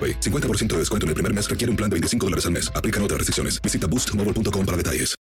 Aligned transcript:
AroPay. 0.00 0.20
50% 0.20 0.68
de 0.68 0.78
descuento 0.78 1.04
en 1.04 1.08
el 1.08 1.14
primer 1.14 1.34
mes 1.34 1.50
requiere 1.50 1.70
un 1.70 1.76
plan 1.76 1.90
de 1.90 1.94
25 1.94 2.26
dólares 2.26 2.46
al 2.46 2.52
mes. 2.52 2.72
Aplican 2.74 3.02
otras 3.02 3.18
restricciones. 3.18 3.60
Visita 3.60 3.86
boostmobile.com 3.86 4.64
para 4.64 4.76
detalles. 4.76 5.14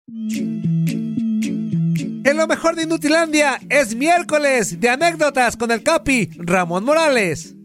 En 2.25 2.37
lo 2.37 2.47
mejor 2.47 2.75
de 2.75 2.83
Inutilandia 2.83 3.59
es 3.69 3.95
miércoles 3.95 4.79
de 4.79 4.89
anécdotas 4.89 5.57
con 5.57 5.71
el 5.71 5.81
Capi 5.83 6.29
Ramón 6.37 6.83
Morales. 6.83 7.55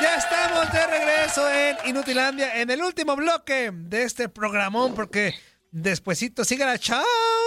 Ya 0.00 0.16
estamos 0.16 0.72
de 0.72 0.86
regreso 0.86 1.48
en 1.52 1.76
Inutilandia 1.90 2.60
en 2.60 2.70
el 2.70 2.82
último 2.82 3.14
bloque 3.14 3.70
de 3.72 4.02
este 4.02 4.28
programón 4.28 4.94
porque 4.94 5.34
despuesito 5.70 6.44
sigue 6.44 6.64
la 6.64 6.78
Champions. 6.78 7.41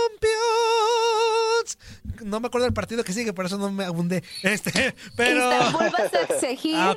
No 2.25 2.40
me 2.40 2.47
acuerdo 2.47 2.66
del 2.66 2.74
partido 2.74 3.03
que 3.03 3.13
sigue, 3.13 3.34
por 3.34 3.46
eso 3.46 3.58
no 3.59 3.72
me 3.72 3.86
abundé. 3.86 4.24
Este, 4.41 4.72
pero 5.16 5.52
Istanbul 5.52 5.91
va 5.94 6.19
a 6.19 6.34
exigir 6.34 6.75
Ah, 6.75 6.96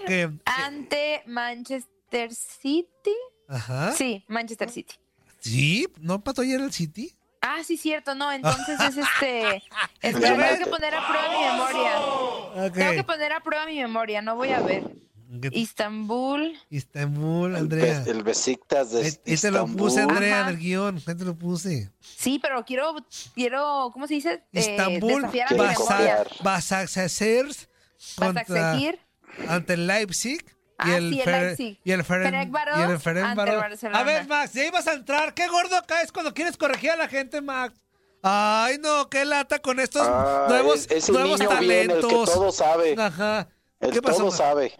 ante 0.65 1.23
Manchester 1.27 2.35
City. 2.35 3.15
Ajá. 3.47 3.93
Sí, 3.93 4.25
Manchester 4.27 4.71
City. 4.71 4.95
Sí, 5.41 5.87
¿no 6.01 6.15
empató 6.15 6.41
ayer 6.43 6.61
el 6.61 6.73
City? 6.73 7.15
Ah, 7.43 7.59
sí, 7.63 7.77
cierto, 7.77 8.15
no. 8.15 8.33
Entonces 8.33 8.81
es 8.81 8.97
este. 8.97 9.63
Espera, 10.01 10.49
tengo 10.49 10.65
que 10.65 10.71
poner 10.71 10.95
a 10.95 11.07
prueba 11.07 11.29
mi 11.29 11.45
memoria. 11.45 12.73
Tengo 12.73 12.93
que 12.93 13.05
poner 13.05 13.33
a 13.33 13.41
prueba 13.41 13.67
mi 13.67 13.77
memoria, 13.79 14.23
no 14.23 14.35
voy 14.35 14.51
a 14.51 14.61
ver. 14.61 14.85
Istanbul. 15.53 16.59
Istanbul, 16.71 17.55
Andrea. 17.57 18.03
El 18.07 18.23
Besiktas 18.23 18.91
de 18.93 19.03
Ahí 19.03 19.07
ahí 19.27 19.37
te 19.37 19.51
lo 19.51 19.67
puse, 19.67 19.97
Istambul. 20.01 20.13
Andrea, 20.17 20.37
en 20.37 20.41
Ajá. 20.43 20.51
el 20.51 20.59
guion. 20.59 21.03
Ahí 21.07 21.15
te 21.15 21.25
lo 21.25 21.35
puse. 21.37 21.91
Sí, 22.01 22.39
pero 22.39 22.65
quiero, 22.65 22.95
quiero, 23.35 23.91
¿cómo 23.93 24.07
se 24.07 24.15
dice? 24.15 24.43
Eh, 24.53 24.61
Istanbul, 24.61 25.23
desafiar 25.23 25.49
a 25.49 25.55
mi 25.55 25.61
memoria. 25.61 26.25
Basaksehir 26.43 27.47
contra 28.17 28.77
ante 29.49 29.75
el 29.75 29.87
Leipzig. 29.87 30.45
Y 30.45 30.91
Ah, 30.91 30.97
el, 30.97 31.11
sí, 31.13 31.21
el 31.21 31.27
Fer- 31.27 31.41
Leipzig. 31.47 31.81
y 31.83 31.91
el 31.91 32.05
Feren- 32.05 32.23
Ferencváros 32.31 32.79
y 32.79 32.83
el 32.83 32.89
el. 33.01 33.95
A 33.97 34.03
ver, 34.05 34.29
Max, 34.29 34.53
ya 34.53 34.65
ibas 34.65 34.87
a 34.87 34.93
entrar. 34.93 35.35
Qué 35.35 35.49
gordo 35.49 35.75
caes 35.89 36.13
cuando 36.13 36.33
quieres 36.33 36.57
corregir 36.57 36.93
a 36.93 36.97
la 36.97 37.09
gente, 37.09 37.41
Max. 37.41 37.75
Ay, 38.23 38.79
no, 38.79 39.09
qué 39.11 39.25
lata 39.25 39.59
con 39.59 39.81
estos 39.81 40.07
Ah, 40.09 40.47
nuevos, 40.49 40.87
es- 40.87 40.91
ese 40.93 41.13
nuevos 41.13 41.41
niño 41.41 41.51
bien, 41.59 41.73
el 41.73 41.87
que 41.89 41.95
talentos. 42.03 42.33
todo 42.33 42.53
sabe. 42.53 42.95
Ajá. 42.97 43.49
El 43.81 43.91
¿Qué 43.91 44.01
pasó? 44.03 44.19
todo 44.19 44.27
Max? 44.27 44.39
sabe. 44.39 44.73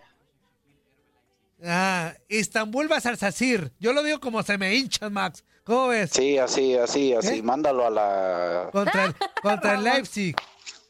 Ah, 1.65 2.15
Istanbul 2.29 2.89
Basaksehir. 2.89 3.73
Yo 3.79 3.93
lo 3.93 4.03
digo 4.03 4.21
como 4.21 4.43
se 4.43 4.57
me 4.59 4.75
hinchan, 4.75 5.13
Max. 5.13 5.45
¿Cómo 5.65 5.89
ves? 5.89 6.11
Sí, 6.13 6.39
así, 6.39 6.75
así, 6.77 7.13
así. 7.15 7.39
¿Eh? 7.39 7.43
Mándalo 7.43 7.87
a 7.87 7.91
la. 7.91 8.69
Contra 8.73 9.05
el, 9.07 9.15
contra 9.43 9.75
el 9.75 9.85
Leipzig. 9.85 10.37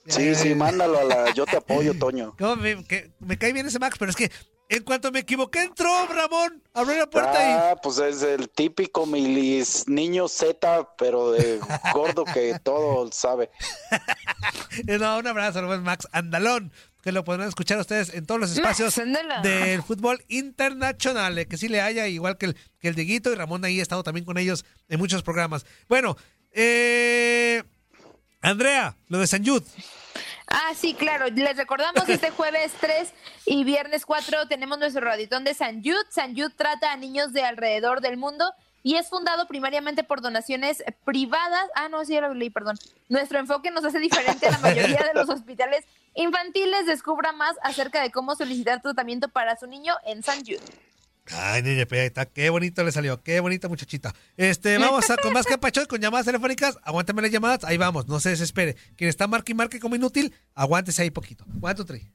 Sí, 0.06 0.34
sí, 0.34 0.54
mándalo 0.54 1.00
a 1.00 1.04
la. 1.04 1.30
Yo 1.34 1.44
te 1.46 1.56
apoyo, 1.56 1.94
Toño. 1.98 2.34
¿Cómo 2.38 2.56
me, 2.56 2.84
que- 2.84 3.10
me 3.18 3.36
cae 3.38 3.52
bien 3.52 3.66
ese 3.66 3.78
Max, 3.78 3.96
pero 3.98 4.10
es 4.10 4.16
que 4.16 4.30
en 4.70 4.82
cuanto 4.84 5.10
me 5.10 5.20
equivoqué 5.20 5.62
entró 5.62 5.88
Ramón, 6.06 6.62
abrió 6.74 6.98
la 6.98 7.08
puerta 7.08 7.70
Ah, 7.70 7.76
pues 7.82 7.98
es 7.98 8.22
el 8.22 8.50
típico 8.50 9.06
milis 9.06 9.88
niño 9.88 10.28
Z, 10.28 10.90
pero 10.98 11.32
de 11.32 11.58
gordo 11.94 12.24
que 12.26 12.58
todo 12.62 13.10
sabe. 13.10 13.50
y... 14.86 14.92
No, 14.98 15.18
un 15.18 15.26
abrazo, 15.26 15.62
Max 15.62 16.06
Andalón, 16.12 16.70
que 17.08 17.12
lo 17.12 17.24
podrán 17.24 17.48
escuchar 17.48 17.78
ustedes 17.78 18.12
en 18.12 18.26
todos 18.26 18.38
los 18.38 18.52
espacios 18.52 18.94
del 19.42 19.82
fútbol 19.82 20.22
internacional, 20.28 21.38
eh, 21.38 21.48
que 21.48 21.56
sí 21.56 21.66
le 21.66 21.80
haya, 21.80 22.06
igual 22.06 22.36
que 22.36 22.44
el, 22.44 22.56
que 22.78 22.88
el 22.88 22.94
Dieguito 22.94 23.32
y 23.32 23.34
Ramón 23.34 23.64
ahí 23.64 23.80
ha 23.80 23.82
estado 23.82 24.02
también 24.02 24.26
con 24.26 24.36
ellos 24.36 24.66
en 24.90 24.98
muchos 24.98 25.22
programas. 25.22 25.64
Bueno, 25.88 26.18
eh... 26.52 27.62
Andrea, 28.42 28.94
lo 29.08 29.20
de 29.20 29.26
San 29.26 29.42
Jude. 29.42 29.64
Ah, 30.48 30.72
sí, 30.76 30.92
claro. 30.92 31.28
Les 31.28 31.56
recordamos 31.56 32.06
este 32.10 32.30
jueves 32.30 32.72
3 32.80 33.10
y 33.46 33.64
viernes 33.64 34.04
4 34.04 34.46
tenemos 34.46 34.78
nuestro 34.78 35.00
raditón 35.00 35.44
de 35.44 35.54
San 35.54 35.82
Jude. 35.82 36.04
San 36.10 36.36
Jude 36.36 36.52
trata 36.54 36.92
a 36.92 36.96
niños 36.98 37.32
de 37.32 37.42
alrededor 37.42 38.02
del 38.02 38.18
mundo 38.18 38.52
y 38.88 38.96
es 38.96 39.10
fundado 39.10 39.46
primariamente 39.46 40.02
por 40.02 40.22
donaciones 40.22 40.82
privadas. 41.04 41.66
Ah, 41.74 41.90
no, 41.90 42.02
sí, 42.06 42.14
ya 42.14 42.22
lo 42.22 42.32
leí, 42.32 42.48
perdón. 42.48 42.78
Nuestro 43.10 43.38
enfoque 43.38 43.70
nos 43.70 43.84
hace 43.84 43.98
diferente 43.98 44.46
a 44.46 44.52
la 44.52 44.58
mayoría 44.60 45.04
de 45.04 45.12
los 45.12 45.28
hospitales 45.36 45.84
infantiles. 46.14 46.86
Descubra 46.86 47.32
más 47.32 47.54
acerca 47.62 48.00
de 48.00 48.10
cómo 48.10 48.34
solicitar 48.34 48.80
tratamiento 48.80 49.28
para 49.28 49.58
su 49.58 49.66
niño 49.66 49.92
en 50.06 50.22
San 50.22 50.38
Jude. 50.38 50.62
Ay, 51.30 51.60
niña, 51.60 51.84
pues 51.84 52.00
está. 52.00 52.24
Qué 52.24 52.48
bonito 52.48 52.82
le 52.82 52.90
salió. 52.90 53.22
Qué 53.22 53.40
bonita 53.40 53.68
muchachita. 53.68 54.14
Este, 54.38 54.78
vamos 54.78 55.10
a 55.10 55.18
con 55.18 55.34
más 55.34 55.44
que 55.46 55.58
pacho 55.58 55.86
con 55.86 56.00
llamadas 56.00 56.24
telefónicas. 56.24 56.78
Aguántame 56.82 57.20
las 57.20 57.30
llamadas. 57.30 57.64
Ahí 57.64 57.76
vamos. 57.76 58.08
No 58.08 58.20
se 58.20 58.30
desespere. 58.30 58.74
Quien 58.96 59.10
está 59.10 59.26
marque 59.26 59.52
y 59.52 59.54
marque 59.54 59.80
como 59.80 59.96
inútil, 59.96 60.34
aguántese 60.54 61.02
ahí 61.02 61.10
poquito. 61.10 61.44
One, 61.60 61.74
two, 61.74 61.84
three. 61.84 62.10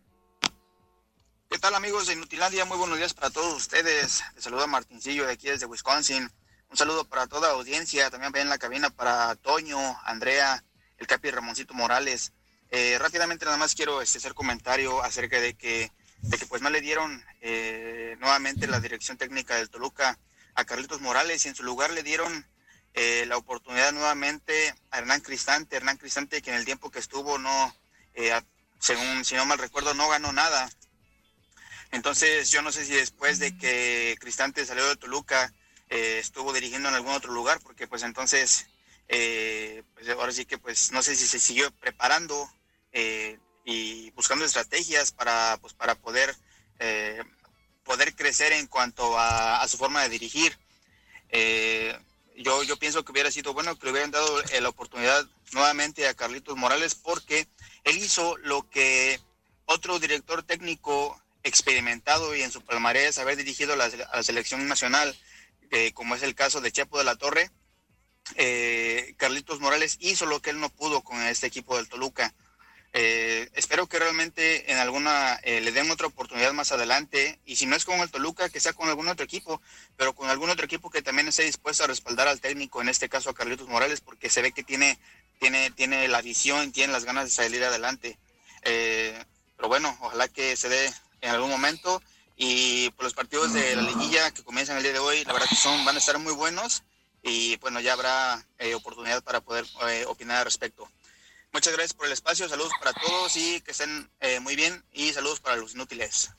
¿Qué 1.52 1.60
tal 1.60 1.76
amigos 1.76 2.08
de 2.08 2.14
Inutilandia? 2.14 2.66
Muy 2.66 2.80
buenos 2.80 2.98
días 2.98 3.14
para 3.14 3.30
todos 3.30 3.54
ustedes. 3.56 4.24
Les 4.34 4.44
saluda 4.44 4.66
Martincillo 4.66 5.28
de 5.28 5.34
aquí 5.34 5.50
desde 5.50 5.68
Wisconsin. 5.68 6.32
Un 6.74 6.78
saludo 6.78 7.06
para 7.06 7.28
toda 7.28 7.50
la 7.50 7.54
audiencia, 7.54 8.10
también 8.10 8.36
en 8.36 8.50
la 8.50 8.58
cabina 8.58 8.90
para 8.90 9.36
Toño, 9.36 9.78
Andrea, 10.06 10.64
el 10.98 11.06
Capi 11.06 11.30
Ramoncito 11.30 11.76
Morales. 11.76 12.34
Eh, 12.72 12.98
rápidamente 13.00 13.46
nada 13.46 13.58
más 13.58 13.76
quiero 13.76 14.02
este, 14.02 14.18
hacer 14.18 14.34
comentario 14.34 15.04
acerca 15.04 15.40
de 15.40 15.54
que, 15.54 15.92
de 16.22 16.36
que 16.36 16.48
pues 16.48 16.64
no 16.64 16.72
le 16.72 16.82
dieron 16.82 17.24
eh, 17.42 18.18
nuevamente 18.20 18.66
la 18.66 18.80
dirección 18.80 19.20
técnica 19.20 19.56
del 19.56 19.70
Toluca 19.70 20.18
a 20.56 20.66
Carlitos 20.66 21.00
Morales 21.00 21.46
y 21.46 21.50
en 21.50 21.56
su 21.56 21.62
lugar 21.62 21.92
le 21.92 22.02
dieron 22.02 22.44
eh, 22.96 23.26
la 23.28 23.38
oportunidad 23.38 23.92
nuevamente 23.92 24.74
a 24.90 24.98
Hernán 24.98 25.22
Cristante. 25.22 25.76
Hernán 25.76 25.98
Cristante 25.98 26.42
que 26.42 26.50
en 26.50 26.56
el 26.56 26.66
tiempo 26.66 26.90
que 26.90 26.98
estuvo 26.98 27.38
no, 27.38 27.78
eh, 28.16 28.34
según 28.80 29.24
si 29.26 29.36
no 29.36 29.46
mal 29.46 29.60
recuerdo, 29.60 29.94
no 29.94 30.10
ganó 30.10 30.34
nada. 30.34 30.68
Entonces, 31.92 32.50
yo 32.50 32.64
no 32.64 32.72
sé 32.72 32.84
si 32.84 32.96
después 32.96 33.38
de 33.38 33.56
que 33.60 34.18
Cristante 34.20 34.66
salió 34.66 34.88
de 34.88 34.96
Toluca, 34.96 35.54
eh, 35.90 36.18
estuvo 36.20 36.54
dirigiendo 36.54 36.90
en 36.90 36.96
algún 36.96 37.14
otro 37.14 37.32
lugar, 37.34 37.60
porque 37.62 37.88
pues 37.88 38.04
entonces, 38.04 38.68
eh, 39.08 39.84
pues 39.94 40.10
ahora 40.10 40.32
sí 40.32 40.46
que 40.46 40.58
pues 40.58 40.92
no 40.92 41.04
sé 41.04 41.16
si 41.16 41.28
se 41.28 41.40
siguió 41.40 41.72
preparando 41.72 42.50
eh, 42.92 43.40
y 43.66 44.12
buscando 44.12 44.46
estrategias 44.46 45.12
para, 45.12 45.58
pues, 45.62 45.74
para 45.74 45.96
poder 45.96 46.36
parecer 48.34 48.54
en 48.54 48.68
cuanto 48.68 49.18
a, 49.18 49.68
su 49.68 49.78
forma 49.78 50.02
de 50.02 50.10
dirigir. 50.10 50.58
Eh, 51.30 51.94
yo, 52.38 52.64
yo 52.64 52.78
pienso 52.78 53.04
que 53.04 53.12
hubiera 53.12 53.30
sido 53.32 53.54
bueno 53.54 53.78
que 53.78 53.86
le 53.86 53.92
hubieran 53.92 54.12
dado 54.12 54.42
eh, 54.52 54.62
la 54.62 54.70
oportunidad 54.70 55.26
nuevamente 55.52 56.08
a 56.08 56.14
Carlitos 56.14 56.56
Morales 56.58 56.96
porque 56.96 57.48
él 57.84 57.98
hizo 57.98 58.38
lo 58.38 58.68
que 58.70 59.20
otro 59.66 60.00
director 60.00 60.42
técnico 60.44 61.22
experimentado 61.44 62.34
y 62.36 62.42
en 62.42 62.52
su 62.52 62.62
palmarés 62.62 63.18
haber 63.18 63.36
dirigido 63.36 63.74
a 63.74 63.76
la 63.76 64.24
selección 64.24 64.68
nacional, 64.68 65.16
eh, 65.74 65.92
como 65.92 66.14
es 66.14 66.22
el 66.22 66.36
caso 66.36 66.62
de 66.62 66.72
Chepo 66.72 67.00
de 67.00 67.04
la 67.04 67.16
Torre, 67.16 67.50
eh, 68.36 69.16
Carlitos 69.18 69.60
Morales 69.60 69.98
hizo 70.02 70.28
lo 70.28 70.40
que 70.40 70.52
él 70.52 70.60
no 70.60 70.70
pudo 70.70 71.02
con 71.02 71.20
este 71.24 71.48
equipo 71.48 71.76
del 71.76 71.90
Toluca. 71.90 72.32
Eh, 72.94 73.50
espero 73.56 73.88
que 73.88 73.98
realmente 73.98 74.72
en 74.72 74.78
alguna 74.78 75.42
le 75.44 75.72
den 75.72 75.90
otra 75.90 76.06
oportunidad 76.06 76.54
más 76.54 76.72
adelante 76.72 77.40
y 77.44 77.56
si 77.56 77.66
no 77.66 77.76
es 77.76 77.86
con 77.86 78.00
el 78.02 78.12
Toluca 78.12 78.50
que 78.50 78.60
sea 78.60 78.74
con 78.74 78.88
algún 78.88 79.08
otro 79.08 79.26
equipo 79.26 79.64
pero 79.98 80.14
con 80.14 80.30
algún 80.30 80.52
otro 80.52 80.64
equipo 80.64 80.92
que 80.92 81.02
también 81.02 81.28
esté 81.28 81.42
dispuesto 81.42 81.84
a 81.84 81.88
respaldar 81.88 82.28
al 82.28 82.40
técnico 82.40 82.84
en 82.84 82.90
este 82.90 83.10
caso 83.10 83.32
a 83.32 83.34
Carlitos 83.34 83.68
Morales 83.68 84.00
porque 84.00 84.30
se 84.30 84.44
ve 84.44 84.52
que 84.52 84.62
tiene 84.62 85.00
tiene 85.40 85.72
tiene 85.72 86.08
la 86.08 86.22
visión 86.22 86.72
tiene 86.72 86.94
las 86.94 87.04
ganas 87.04 87.26
de 87.26 87.32
salir 87.32 87.64
adelante 87.64 88.20
pero 88.62 89.68
bueno 89.70 89.98
ojalá 90.02 90.28
que 90.28 90.56
se 90.56 90.70
dé 90.70 90.94
en 91.22 91.32
algún 91.32 91.50
momento 91.50 92.00
y 92.36 92.90
por 92.92 93.06
los 93.06 93.14
partidos 93.14 93.54
de 93.54 93.76
la 93.76 93.84
liguilla 93.84 94.32
que 94.32 94.44
comienzan 94.44 94.78
el 94.78 94.84
día 94.84 94.94
de 94.94 95.00
hoy 95.00 95.24
la 95.26 95.34
verdad 95.34 95.48
que 95.50 95.56
son 95.56 95.86
van 95.86 95.96
a 95.96 96.00
estar 96.00 96.18
muy 96.20 96.34
buenos 96.34 96.84
y 97.22 97.58
bueno 97.58 97.80
ya 97.80 97.94
habrá 97.94 98.46
eh, 98.58 98.76
oportunidad 98.76 99.24
para 99.24 99.42
poder 99.42 99.66
eh, 99.88 100.06
opinar 100.08 100.38
al 100.40 100.46
respecto 100.46 100.90
Muchas 101.54 101.74
gracias 101.74 101.94
por 101.94 102.08
el 102.08 102.14
espacio, 102.14 102.50
saludos 102.50 102.72
para 102.80 102.94
todos 102.94 103.38
y 103.38 103.62
que 103.62 103.72
estén 103.72 104.10
eh, 104.22 104.40
muy 104.40 104.56
bien 104.56 104.84
y 104.92 105.14
saludos 105.14 105.40
para 105.40 105.56
los 105.56 105.76
inútiles. 105.76 106.32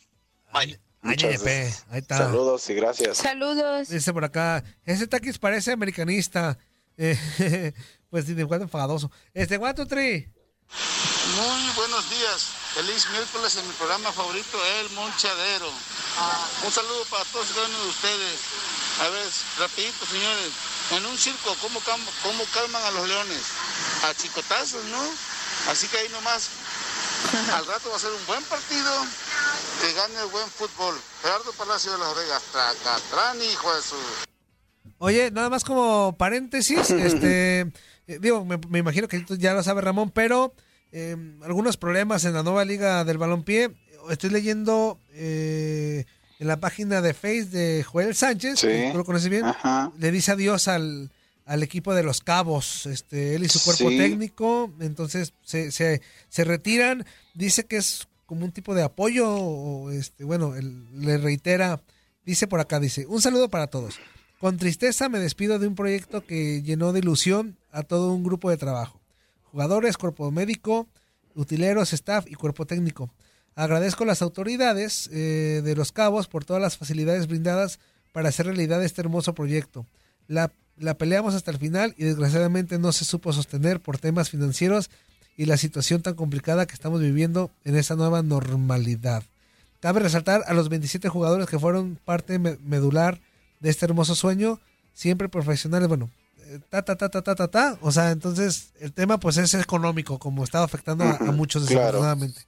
Bye. 0.53 0.81
Ay, 1.03 1.17
ahí 1.23 1.99
está. 2.01 2.19
Saludos 2.19 2.69
y 2.69 2.75
gracias. 2.75 3.19
Saludos. 3.19 3.89
Dice 3.89 4.13
por 4.13 4.25
acá, 4.25 4.65
ese 4.85 5.07
taquis 5.07 5.39
parece 5.39 5.73
americanista. 5.73 6.59
Eh, 6.97 7.73
pues 8.09 8.25
de 8.29 8.47
cuando 8.47 8.67
enfadoso. 8.67 9.11
Este, 9.33 9.57
one, 9.57 9.75
two, 9.75 9.85
three. 9.85 10.31
Muy 11.35 11.75
buenos 11.75 12.09
días. 12.09 12.64
Feliz 12.75 13.09
miércoles 13.09 13.55
en 13.55 13.69
mi 13.69 13.73
programa 13.75 14.11
favorito, 14.11 14.59
El 14.81 14.91
Monchadero. 14.91 15.71
Un 16.67 16.73
saludo 16.73 17.05
para 17.09 17.23
todos 17.27 17.49
y 17.49 17.55
cada 17.55 17.69
uno 17.69 17.79
de 17.79 17.89
ustedes. 17.89 18.41
A 18.99 19.09
ver, 19.11 19.31
rapidito, 19.61 20.05
señores. 20.07 20.51
En 20.91 21.07
un 21.07 21.17
circo, 21.17 21.55
¿cómo, 21.63 21.79
cómo 22.25 22.45
calman 22.53 22.83
a 22.83 22.91
los 22.91 23.07
leones? 23.07 23.43
A 24.03 24.13
chicotazos, 24.15 24.85
¿no? 24.87 25.03
Así 25.71 25.87
que 25.87 25.99
ahí 25.99 26.09
nomás. 26.09 26.51
Al 27.55 27.65
rato 27.65 27.91
va 27.91 27.97
a 27.97 28.01
ser 28.01 28.11
un 28.11 28.27
buen 28.27 28.43
partido. 28.43 29.07
Que 29.81 29.93
gane 29.93 30.19
el 30.19 30.27
buen 30.27 30.49
fútbol. 30.51 31.01
Gerardo 31.23 31.53
Palacio 31.53 31.93
de 31.93 31.99
las 31.99 32.17
Vegas. 32.17 32.43
Tracatrán, 32.51 33.41
hijo 33.41 33.73
de 33.73 33.83
su... 33.83 33.97
Oye, 34.99 35.31
nada 35.31 35.49
más 35.49 35.63
como 35.63 36.17
paréntesis, 36.19 36.91
este, 36.91 37.61
eh, 38.09 38.19
digo, 38.21 38.45
me, 38.45 38.59
me 38.69 38.81
imagino 38.81 39.07
que 39.07 39.25
ya 39.39 39.55
lo 39.55 39.63
sabe 39.63 39.81
Ramón, 39.81 40.11
pero 40.11 40.55
eh, 40.97 41.17
algunos 41.43 41.77
problemas 41.77 42.25
en 42.25 42.35
la 42.35 42.43
nueva 42.45 42.65
liga 42.65 43.05
del 43.05 43.19
balompié. 43.19 43.73
Estoy 44.11 44.31
leyendo 44.31 45.01
eh, 45.13 46.05
en 46.39 46.47
la 46.47 46.59
página 46.61 47.01
de 47.03 47.15
Face 47.15 47.47
de 47.47 47.83
Joel 47.83 48.15
Sánchez, 48.15 48.61
Sí. 48.61 48.67
que 48.69 48.91
tú 48.93 48.99
lo 48.99 49.05
conoces 49.05 49.29
bien, 49.29 49.45
Ajá. 49.45 49.93
le 49.99 50.11
dice 50.13 50.31
adiós 50.33 50.69
al, 50.69 51.11
al 51.47 51.63
equipo 51.63 51.95
de 51.95 52.03
los 52.05 52.21
Cabos, 52.21 52.87
este, 52.87 53.35
él 53.35 53.43
y 53.45 53.49
su 53.49 53.63
cuerpo 53.63 53.89
Sí. 53.91 53.99
técnico, 53.99 54.73
entonces 54.81 55.33
se, 55.43 55.73
se, 55.73 56.01
se 56.29 56.45
retiran, 56.45 57.05
dice 57.35 57.65
que 57.67 57.77
es 57.79 58.07
como 58.27 58.45
un 58.45 58.53
tipo 58.53 58.75
de 58.75 58.83
apoyo, 58.83 59.29
o 59.31 59.91
este, 59.91 60.25
bueno, 60.25 60.55
él 60.55 60.85
le 61.01 61.19
reitera, 61.19 61.83
dice 62.25 62.47
por 62.47 62.61
acá, 62.61 62.79
dice, 62.81 63.07
un 63.07 63.21
saludo 63.21 63.49
para 63.49 63.67
todos. 63.67 63.99
Con 64.41 64.59
tristeza 64.59 65.09
me 65.09 65.19
despido 65.19 65.59
de 65.59 65.67
un 65.67 65.75
proyecto 65.75 66.25
que 66.27 66.63
llenó 66.63 66.93
de 66.93 66.99
ilusión 67.01 67.57
a 67.73 67.83
todo 67.83 68.13
un 68.13 68.23
grupo 68.23 68.51
de 68.51 68.57
trabajo. 68.59 69.01
Jugadores, 69.59 69.97
cuerpo 69.97 70.33
médico, 70.33 70.89
utileros, 71.37 71.93
staff 71.93 72.27
y 72.29 72.35
cuerpo 72.35 72.67
técnico. 72.67 73.09
Agradezco 73.55 74.03
a 74.03 74.07
las 74.09 74.21
autoridades 74.21 75.09
eh, 75.13 75.61
de 75.63 75.77
Los 75.77 75.93
Cabos 75.93 76.27
por 76.27 76.45
todas 76.45 76.61
las 76.61 76.77
facilidades 76.77 77.29
brindadas 77.29 77.79
para 78.11 78.31
hacer 78.31 78.47
realidad 78.47 78.83
este 78.83 79.01
hermoso 79.01 79.33
proyecto. 79.33 79.87
La, 80.27 80.51
la 80.77 80.95
peleamos 80.99 81.37
hasta 81.37 81.53
el 81.53 81.59
final 81.59 81.95
y 81.97 82.03
desgraciadamente 82.03 82.81
no 82.81 82.91
se 82.91 83.05
supo 83.05 83.33
sostener 83.33 83.79
por 83.79 83.97
temas 83.97 84.29
financieros 84.29 84.91
y 85.37 85.45
la 85.45 85.57
situación 85.57 86.03
tan 86.03 86.15
complicada 86.15 86.67
que 86.67 86.75
estamos 86.75 87.01
viviendo 87.01 87.53
en 87.63 87.77
esta 87.77 87.95
nueva 87.95 88.23
normalidad. 88.25 89.23
Cabe 89.79 90.01
resaltar 90.01 90.43
a 90.49 90.55
los 90.55 90.69
27 90.69 91.09
jugadores 91.09 91.47
que 91.49 91.61
fueron 91.61 91.97
parte 92.05 92.41
me- 92.41 92.57
medular 92.65 93.21
de 93.61 93.71
este 93.71 93.87
hermoso 93.87 94.17
sueño, 94.17 94.59
siempre 94.95 95.29
profesionales, 95.29 95.87
bueno, 95.87 96.11
ta, 96.69 96.83
ta, 96.85 96.97
ta, 96.97 97.09
ta, 97.09 97.23
ta, 97.23 97.35
ta, 97.35 97.49
ta. 97.49 97.79
O 97.83 97.91
sea, 97.93 98.11
entonces 98.11 98.71
el 98.81 98.93
tema 98.93 99.19
pues 99.19 99.37
es 99.37 99.55
económico, 99.55 100.19
como 100.19 100.45
estaba 100.45 100.65
afectando 100.65 101.05
a, 101.05 101.17
a 101.17 101.33
muchos 101.33 101.67
desafortunadamente. 101.69 102.41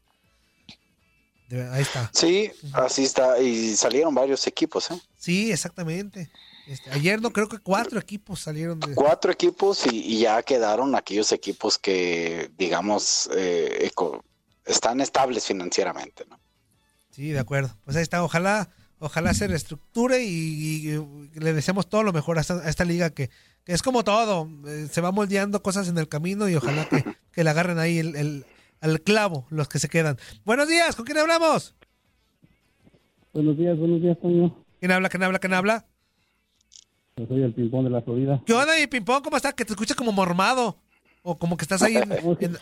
De- 1.49 1.69
Ahí 1.71 1.83
está. 1.83 2.11
Sí, 2.13 2.51
así 2.73 3.05
está. 3.05 3.39
Y 3.41 3.77
salieron 3.77 4.15
varios 4.15 4.47
equipos, 4.47 4.91
¿eh? 4.91 5.01
Sí, 5.17 5.53
exactamente. 5.53 6.31
Este, 6.67 6.91
ayer 6.91 7.23
no 7.23 7.31
creo 7.33 7.49
que 7.49 7.59
cuatro 7.59 8.01
equipos 8.01 8.41
salieron 8.41 8.81
de... 8.81 8.95
Cuatro 8.97 9.31
equipos 9.31 9.87
y, 9.87 9.99
y 10.15 10.19
ya 10.21 10.43
quedaron 10.43 10.97
aquellos 10.97 11.31
equipos 11.31 11.79
que, 11.79 12.51
digamos, 12.59 13.31
eh, 13.37 13.87
eco- 13.93 14.25
están 14.65 15.01
estables 15.01 15.45
financieramente, 15.47 16.25
¿no? 16.29 16.41
Sí, 17.13 17.31
de 17.31 17.39
acuerdo. 17.39 17.77
Pues 17.85 17.97
ahí 17.97 18.03
está. 18.03 18.25
Ojalá, 18.25 18.69
ojalá 18.99 19.35
se 19.35 19.47
reestructure 19.49 20.23
y, 20.23 20.89
y 20.91 21.41
le 21.41 21.53
deseamos 21.53 21.89
todo 21.89 22.03
lo 22.03 22.13
mejor 22.13 22.39
a 22.39 22.41
esta, 22.41 22.55
a 22.55 22.69
esta 22.69 22.85
liga 22.85 23.11
que, 23.11 23.31
que 23.65 23.73
es 23.73 23.83
como 23.83 24.05
todo. 24.05 24.49
eh, 24.67 24.89
se 24.91 25.01
va 25.01 25.13
moldeando 25.13 25.63
cosas 25.63 25.89
en 25.89 25.99
el 25.99 26.09
camino 26.09 26.49
y 26.49 26.55
ojalá 26.57 26.89
que, 26.89 27.05
que 27.33 27.45
le 27.45 27.51
agarren 27.51 27.79
ahí 27.79 27.99
el, 27.99 28.17
el- 28.17 28.47
al 28.81 29.01
clavo 29.01 29.47
los 29.51 29.69
que 29.69 29.79
se 29.79 29.89
quedan. 29.89 30.19
Buenos 30.45 30.69
días, 30.69 30.95
¿con 30.97 31.05
quién 31.07 31.17
hablamos? 31.19 31.75
Buenos 33.33 33.57
días, 33.57 33.79
buenos 33.79 34.01
días, 34.03 34.19
Toño. 34.21 34.55
¿Quién 34.79 34.93
habla, 34.93 35.09
quién 35.09 35.23
habla, 35.23 35.39
quién 35.39 35.55
habla? 35.55 35.87
Yo 37.17 37.27
soy 37.27 37.43
el 37.43 37.55
ping-pong 37.55 37.85
de 37.85 37.91
la 37.91 38.03
Florida. 38.03 38.43
¿Qué 38.47 38.53
onda, 38.53 38.75
mi 38.79 38.87
ping-pong? 38.87 39.23
¿Cómo 39.25 39.37
estás? 39.39 39.55
Que 39.55 39.65
te 39.65 39.73
escucha 39.73 39.95
como 39.95 40.13
mormado. 40.13 40.79
O 41.23 41.39
como 41.39 41.57
que 41.57 41.65
estás 41.65 41.83
ahí 41.83 41.97
en... 41.97 42.13
en- 42.13 42.59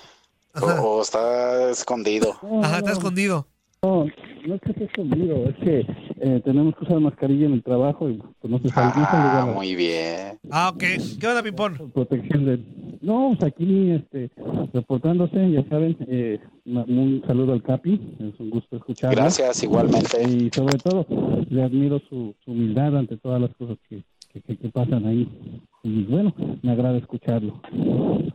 O, 0.54 0.66
o 0.66 1.02
está 1.02 1.70
escondido. 1.70 2.38
Ajá, 2.62 2.78
está 2.78 2.92
escondido. 2.92 3.48
No, 3.84 4.06
no 4.46 4.54
es 4.54 4.60
que 4.62 4.70
esté 4.70 4.84
escondido, 4.84 5.46
es 5.46 5.56
que 5.56 5.86
eh, 6.20 6.40
tenemos 6.42 6.74
que 6.74 6.84
usar 6.84 7.00
mascarilla 7.00 7.44
en 7.46 7.52
el 7.52 7.62
trabajo 7.62 8.08
y 8.08 8.14
pues, 8.40 8.50
no 8.50 8.58
se 8.60 8.70
sale, 8.70 8.92
no 8.96 9.04
sale 9.10 9.28
Ah, 9.28 9.30
de 9.30 9.42
la 9.46 9.52
muy 9.52 9.74
bien. 9.74 10.38
Ah, 10.50 10.70
ok. 10.74 10.82
¿Qué 11.20 11.26
onda, 11.28 11.42
ping-pong? 11.42 11.92
protección 11.92 12.46
de... 12.46 12.60
No, 13.02 13.34
pues 13.38 13.52
aquí 13.52 13.90
este, 13.90 14.30
reportándose, 14.72 15.50
ya 15.50 15.62
saben, 15.68 15.94
eh, 16.08 16.38
un 16.64 17.22
saludo 17.26 17.52
al 17.52 17.62
Capi, 17.62 18.00
es 18.20 18.40
un 18.40 18.48
gusto 18.48 18.76
escucharlo. 18.76 19.20
Gracias, 19.20 19.62
igualmente. 19.62 20.22
Y 20.26 20.50
sobre 20.54 20.78
todo, 20.78 21.06
le 21.50 21.62
admiro 21.62 21.98
su, 22.08 22.34
su 22.42 22.52
humildad 22.52 22.96
ante 22.96 23.18
todas 23.18 23.42
las 23.42 23.54
cosas 23.56 23.76
que, 23.90 24.02
que, 24.32 24.40
que- 24.40 24.56
que 24.56 24.68
pasan 24.70 25.04
ahí. 25.04 25.28
Y 25.84 26.04
bueno, 26.04 26.34
me 26.62 26.72
agrada 26.72 26.96
escucharlo. 26.96 27.60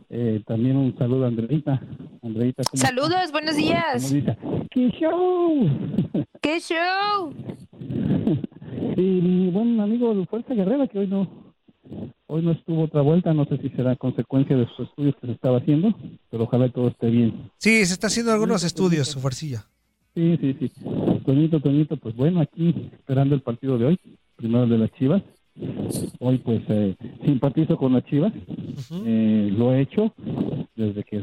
Eh, 0.08 0.40
también 0.46 0.76
un 0.76 0.96
saludo 0.96 1.24
a 1.24 1.28
Andreita. 1.28 1.82
Andreita, 2.22 2.62
¿cómo 2.62 2.80
Saludos, 2.80 3.32
buenos 3.32 3.56
días. 3.56 4.14
¡Qué 4.70 4.88
show! 4.90 5.68
¡Qué 6.40 6.60
show! 6.60 7.34
Y 8.96 9.00
mi 9.00 9.50
buen 9.50 9.80
amigo 9.80 10.14
de 10.14 10.26
Fuerza 10.26 10.54
Guerrera, 10.54 10.86
que 10.86 11.00
hoy 11.00 11.08
no 11.08 11.28
hoy 12.28 12.42
no 12.42 12.52
estuvo 12.52 12.84
otra 12.84 13.00
vuelta, 13.00 13.34
no 13.34 13.44
sé 13.46 13.58
si 13.58 13.68
será 13.70 13.96
consecuencia 13.96 14.56
de 14.56 14.68
sus 14.76 14.88
estudios 14.88 15.16
que 15.20 15.26
se 15.26 15.32
estaba 15.32 15.58
haciendo, 15.58 15.92
pero 16.30 16.44
ojalá 16.44 16.68
todo 16.68 16.86
esté 16.86 17.10
bien. 17.10 17.50
Sí, 17.58 17.84
se 17.84 17.94
está 17.94 18.06
haciendo 18.06 18.30
algunos 18.30 18.62
estudios, 18.62 19.08
su 19.08 19.18
farcilla. 19.18 19.66
Sí, 20.14 20.36
sí, 20.40 20.56
sí. 20.60 20.70
Toñito, 21.26 21.58
Toñito, 21.58 21.96
pues 21.96 22.14
bueno, 22.14 22.40
aquí 22.40 22.90
esperando 22.92 23.34
el 23.34 23.42
partido 23.42 23.76
de 23.76 23.86
hoy, 23.86 24.00
primero 24.36 24.68
de 24.68 24.78
las 24.78 24.92
Chivas. 24.92 25.22
Hoy 26.18 26.38
pues 26.38 26.62
eh, 26.68 26.94
simpatizo 27.24 27.76
con 27.76 27.92
las 27.92 28.04
Chivas, 28.06 28.32
Eh, 29.04 29.50
lo 29.56 29.72
he 29.74 29.82
hecho 29.82 30.12
desde 30.76 31.02
que 31.04 31.22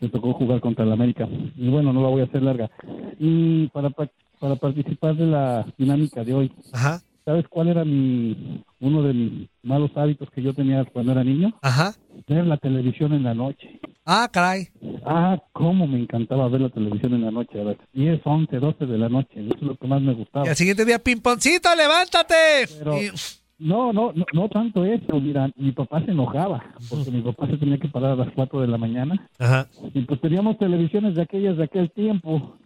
se 0.00 0.08
tocó 0.08 0.32
jugar 0.34 0.60
contra 0.60 0.84
el 0.84 0.92
América. 0.92 1.28
Y 1.56 1.68
bueno, 1.68 1.92
no 1.92 2.02
la 2.02 2.08
voy 2.08 2.20
a 2.22 2.24
hacer 2.24 2.42
larga. 2.42 2.70
Y 3.18 3.68
para, 3.68 3.90
pa- 3.90 4.08
para 4.38 4.56
participar 4.56 5.16
de 5.16 5.26
la 5.26 5.66
dinámica 5.78 6.22
de 6.24 6.34
hoy, 6.34 6.52
Ajá. 6.72 7.00
¿sabes 7.24 7.46
cuál 7.48 7.68
era 7.68 7.84
mi 7.84 8.62
uno 8.80 9.02
de 9.02 9.14
mis 9.14 9.48
malos 9.62 9.90
hábitos 9.96 10.28
que 10.30 10.42
yo 10.42 10.52
tenía 10.54 10.84
cuando 10.84 11.12
era 11.12 11.24
niño? 11.24 11.54
Ajá. 11.62 11.94
Ver 12.28 12.46
la 12.46 12.56
televisión 12.58 13.12
en 13.14 13.22
la 13.24 13.34
noche. 13.34 13.80
Ah, 14.04 14.28
caray. 14.32 14.68
Ah, 15.04 15.38
cómo 15.52 15.86
me 15.86 15.98
encantaba 15.98 16.48
ver 16.48 16.60
la 16.60 16.68
televisión 16.68 17.14
en 17.14 17.22
la 17.24 17.30
noche, 17.30 17.60
a 17.60 17.64
las 17.64 17.76
10, 17.92 18.20
11, 18.24 18.56
12 18.58 18.86
de 18.86 18.98
la 18.98 19.08
noche. 19.08 19.40
Eso 19.46 19.54
es 19.56 19.62
lo 19.62 19.76
que 19.76 19.86
más 19.86 20.00
me 20.02 20.14
gustaba. 20.14 20.46
Y 20.46 20.48
al 20.50 20.56
siguiente 20.56 20.84
día, 20.84 20.98
ping-pongcito, 20.98 21.68
levántate. 21.74 22.34
Pero, 22.78 23.02
Y- 23.02 23.10
No, 23.58 23.92
no, 23.92 24.12
no, 24.12 24.26
no 24.32 24.48
tanto 24.48 24.84
eso. 24.84 25.20
Mira, 25.20 25.50
mi 25.56 25.72
papá 25.72 26.04
se 26.04 26.10
enojaba 26.10 26.62
porque 26.90 27.10
mi 27.10 27.22
papá 27.22 27.46
se 27.46 27.56
tenía 27.56 27.78
que 27.78 27.88
parar 27.88 28.12
a 28.12 28.16
las 28.16 28.32
4 28.34 28.60
de 28.60 28.68
la 28.68 28.76
mañana. 28.76 29.28
Ajá. 29.38 29.66
Y 29.94 30.02
pues 30.02 30.20
teníamos 30.20 30.58
televisiones 30.58 31.14
de 31.14 31.22
aquellas 31.22 31.56
de 31.56 31.64
aquel 31.64 31.90
tiempo, 31.90 32.56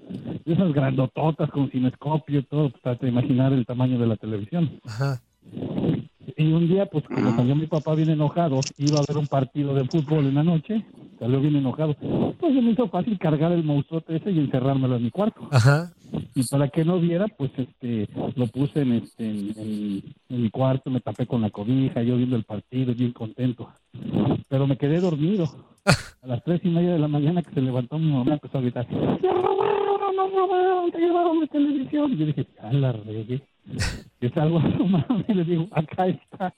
de 0.45 0.53
esas 0.53 0.73
grandototas 0.73 1.51
con 1.51 1.71
cinescopio 1.71 2.41
y 2.41 2.43
todo, 2.43 2.71
pues, 2.71 2.83
para 2.83 2.97
te 2.97 3.09
imaginar 3.09 3.53
el 3.53 3.67
tamaño 3.67 3.99
de 3.99 4.07
la 4.07 4.17
televisión. 4.17 4.81
Ajá. 4.85 5.21
Y 6.37 6.53
un 6.53 6.69
día, 6.69 6.87
pues 6.87 7.05
como 7.05 7.37
salió 7.37 7.55
mi 7.55 7.67
papá 7.67 7.95
bien 7.95 8.11
enojado, 8.11 8.61
iba 8.79 8.99
a 8.99 9.05
ver 9.07 9.19
un 9.19 9.27
partido 9.27 9.75
de 9.75 9.85
fútbol 9.85 10.27
en 10.27 10.35
la 10.35 10.43
noche, 10.43 10.85
salió 11.19 11.41
bien 11.41 11.57
enojado. 11.57 11.95
Pues 12.39 12.55
se 12.55 12.63
me 12.63 12.71
hizo 12.71 12.89
fácil 12.89 13.19
cargar 13.19 13.53
el 13.53 13.63
monstruote 13.63 14.17
ese 14.17 14.31
y 14.31 14.39
encerrármelo 14.39 14.97
en 14.97 15.05
mi 15.05 15.11
cuarto. 15.11 15.49
Ajá. 15.51 15.93
Y 16.35 16.43
para 16.49 16.69
que 16.69 16.85
no 16.85 16.99
viera, 17.01 17.27
pues 17.29 17.51
este, 17.57 18.09
lo 18.37 18.47
puse 18.47 18.81
en, 18.83 18.93
este, 18.93 19.25
en, 19.29 19.39
en- 19.59 20.03
en 20.29 20.43
mi 20.43 20.51
cuarto, 20.51 20.91
me 20.91 21.01
tapé 21.01 21.27
con 21.27 21.41
la 21.43 21.51
cobija, 21.51 22.03
yo 22.03 22.17
viendo 22.17 22.37
el 22.37 22.45
partido, 22.45 22.95
bien 22.95 23.13
contento. 23.13 23.69
Pero 24.49 24.67
me 24.67 24.77
quedé 24.77 25.01
dormido. 25.01 25.45
A 26.23 26.27
las 26.27 26.45
tres 26.45 26.61
y 26.65 26.69
media 26.69 26.93
de 26.93 26.99
la 26.99 27.09
mañana 27.09 27.43
que 27.43 27.53
se 27.55 27.63
levantó 27.63 27.99
mi 27.99 28.13
mamá, 28.13 28.35
empezó 28.35 28.59
a 28.59 28.61
gritar, 28.61 28.87
¡Te 28.87 28.95
robaron, 28.95 30.17
nos 30.17 30.33
robaron, 30.33 30.91
te 30.93 30.99
llevaron 30.99 31.41
la 31.41 31.47
televisión! 31.47 32.13
Y 32.13 32.17
yo 32.19 32.27
dije, 32.27 32.47
¡ah, 32.61 32.73
la 32.75 32.93
regué! 32.93 33.43
Y 34.21 34.29
salgo 34.29 34.59
a 34.59 34.63
su 34.77 34.85
mamá 34.85 35.25
y 35.27 35.33
le 35.35 35.45
digo, 35.45 35.67
acá 35.71 36.09
está. 36.09 36.53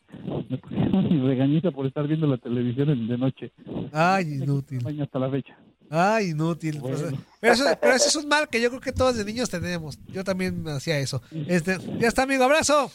Me 0.50 0.58
pusieron 0.58 1.04
mi 1.08 1.20
regañiza 1.28 1.70
por 1.70 1.86
estar 1.86 2.08
viendo 2.08 2.26
la 2.26 2.38
televisión 2.38 2.90
en- 2.90 3.06
de 3.06 3.18
noche. 3.18 3.52
Ay, 3.92 4.34
inútil. 4.42 4.80
Hasta 5.00 5.18
la 5.20 5.30
fecha. 5.30 5.56
Ay, 5.94 6.30
inútil. 6.30 6.80
Pues, 6.80 7.02
pero, 7.38 7.52
eso, 7.52 7.64
pero 7.80 7.94
eso 7.94 8.08
es 8.08 8.16
un 8.16 8.26
mal 8.26 8.48
que 8.48 8.60
yo 8.62 8.70
creo 8.70 8.80
que 8.80 8.92
todos 8.92 9.14
de 9.16 9.26
niños 9.26 9.50
tenemos. 9.50 9.98
Yo 10.06 10.24
también 10.24 10.66
hacía 10.68 10.98
eso. 10.98 11.20
Este, 11.48 11.76
ya 11.98 12.08
está, 12.08 12.22
amigo. 12.22 12.44
Abrazo. 12.44 12.90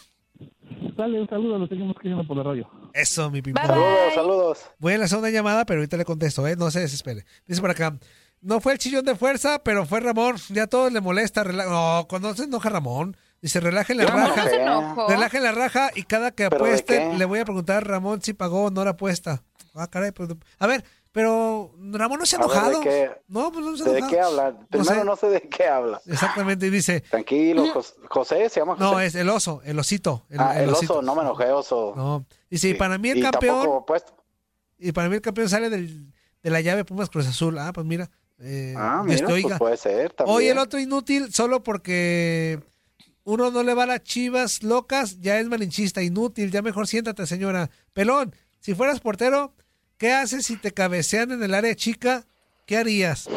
Sale, 0.96 1.22
un 1.22 1.30
saludo, 1.30 1.60
lo 1.60 1.68
seguimos 1.68 1.96
escuchando 1.96 2.26
por 2.28 2.38
la 2.38 2.44
radio. 2.44 2.68
Eso, 2.94 3.30
mi 3.30 3.42
pimpón. 3.44 3.66
Saludos, 3.68 4.14
saludos. 4.16 4.60
Voy 4.80 4.94
a 4.94 4.98
la 4.98 5.08
segunda 5.08 5.30
llamada, 5.30 5.64
pero 5.66 5.80
ahorita 5.80 5.96
le 5.98 6.06
contesto, 6.06 6.48
¿eh? 6.48 6.56
No 6.56 6.72
se 6.72 6.80
desespere. 6.80 7.24
Dice 7.46 7.62
por 7.62 7.70
acá. 7.70 7.96
No 8.42 8.60
fue 8.62 8.74
el 8.74 8.80
chillón 8.80 9.06
de 9.06 9.16
fuerza, 9.16 9.62
pero 9.64 9.86
fue 9.86 10.00
Ramón. 10.00 10.38
Ya 10.50 10.64
a 10.64 10.68
todos 10.68 10.92
le 10.92 11.02
molesta. 11.02 11.44
rela- 11.44 11.68
No, 11.70 12.08
cuando 12.08 12.34
se 12.36 12.46
enoja 12.46 12.70
Ramón. 12.70 13.16
Dice, 13.42 13.60
relajen 13.60 13.98
la 13.98 14.06
no 14.06 14.10
raja. 14.12 14.46
No. 14.66 15.08
Relajen 15.08 15.44
la 15.44 15.52
raja 15.52 15.92
y 15.96 16.04
cada 16.04 16.32
que 16.32 16.50
¿Pero 16.50 16.66
de 16.66 16.72
apueste 16.72 17.14
le 17.18 17.26
voy 17.26 17.40
a 17.40 17.46
preguntar 17.46 17.78
a 17.78 17.80
Ramón 17.82 18.22
si 18.24 18.34
pagó 18.34 18.66
o 18.66 18.72
no 18.72 18.84
la 18.84 18.92
apuesta. 18.92 19.44
Ah, 19.76 19.88
caray. 19.88 20.12
pero- 20.12 20.38
a 20.58 20.66
ver, 20.68 20.84
pero 21.18 21.74
Ramón 21.94 22.20
no 22.20 22.28
se 22.28 22.36
ha 22.36 22.40
¿de 22.40 22.46
enojado. 22.46 22.82
qué- 22.82 23.10
No, 23.28 23.52
pues 23.52 23.66
no 23.66 23.76
se 23.76 23.82
ha 23.82 23.92
¿De 23.92 23.98
enojado. 23.98 24.12
qué 24.16 24.22
habla? 24.22 24.60
Primero 24.70 25.00
sé. 25.00 25.04
no 25.04 25.16
sé 25.16 25.28
de 25.30 25.42
qué 25.50 25.66
habla. 25.66 26.00
Exactamente, 26.06 26.68
y 26.68 26.70
dice. 26.70 27.02
Tranquilo, 27.02 27.66
Jos- 27.74 27.96
José 28.08 28.48
se 28.50 28.60
llama 28.60 28.74
José. 28.76 28.84
No, 28.84 29.00
es 29.00 29.16
el 29.16 29.28
oso, 29.28 29.62
el 29.66 29.80
osito. 29.80 30.28
El, 30.30 30.40
ah, 30.40 30.62
el, 30.62 30.70
osito. 30.70 30.94
oso, 30.94 31.02
no 31.02 31.16
me 31.16 31.24
enojé, 31.24 31.46
oso. 31.50 31.94
No. 31.98 32.24
Dice, 32.52 32.70
y 32.70 32.74
para 32.76 33.00
mí 33.00 33.10
el 33.10 33.24
campeón. 33.24 33.84
Y 34.78 34.92
para 34.92 35.10
mí 35.10 35.16
el 35.16 35.22
campeón 35.24 35.50
sale 35.50 35.72
del, 35.72 36.14
de 36.44 36.50
la 36.52 36.62
llave 36.62 36.86
Pumas 36.86 37.10
Cruz 37.10 37.26
Azul. 37.26 37.58
Ah, 37.58 37.72
pues 37.74 37.84
mira. 37.88 38.12
Eh, 38.40 38.76
ah, 38.78 39.02
Dios 39.04 39.24
mira, 39.24 39.28
pues 39.48 39.58
puede 39.58 39.78
ser 39.78 40.14
también. 40.14 40.38
Hoy 40.38 40.48
el 40.50 40.60
otro 40.60 40.80
inútil, 40.80 41.34
solo 41.34 41.64
porque 41.64 42.60
uno 43.24 43.50
no 43.50 43.64
le 43.64 43.74
va 43.74 43.84
a 43.84 43.88
las 43.88 44.04
chivas 44.04 44.62
locas, 44.62 45.20
ya 45.20 45.40
es 45.40 45.48
malinchista, 45.48 46.04
inútil, 46.04 46.52
ya 46.52 46.62
mejor 46.62 46.86
siéntate, 46.86 47.26
señora. 47.26 47.72
Pelón, 47.94 48.36
si 48.60 48.76
fueras 48.76 49.00
portero, 49.00 49.56
¿qué 49.98 50.14
haces 50.14 50.46
si 50.46 50.58
te 50.58 50.72
cabecean 50.72 51.32
en 51.32 51.44
el 51.44 51.54
área 51.54 51.76
chica? 51.76 52.26
¿Qué 52.66 52.78
harías? 52.78 53.28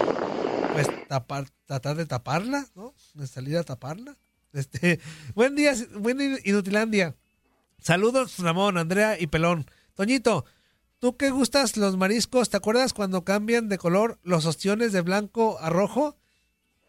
Pues 0.72 0.88
tapar, 1.08 1.46
tratar 1.66 1.96
de 1.96 2.06
taparla, 2.06 2.66
¿no? 2.74 2.94
De 3.14 3.26
salir 3.26 3.56
a 3.56 3.64
taparla. 3.64 4.16
Este, 4.52 5.00
buen 5.34 5.56
día, 5.56 5.74
buen 5.94 6.38
Inutilandia. 6.44 7.16
Saludos, 7.80 8.38
Ramón, 8.38 8.78
Andrea 8.78 9.18
y 9.18 9.26
Pelón. 9.26 9.66
Toñito, 9.94 10.44
¿tú 10.98 11.16
qué 11.16 11.30
gustas 11.30 11.76
los 11.76 11.96
mariscos? 11.96 12.50
¿Te 12.50 12.56
acuerdas 12.56 12.92
cuando 12.92 13.24
cambian 13.24 13.68
de 13.68 13.78
color 13.78 14.18
los 14.22 14.46
ostiones 14.46 14.92
de 14.92 15.00
blanco 15.00 15.58
a 15.60 15.70
rojo? 15.70 16.16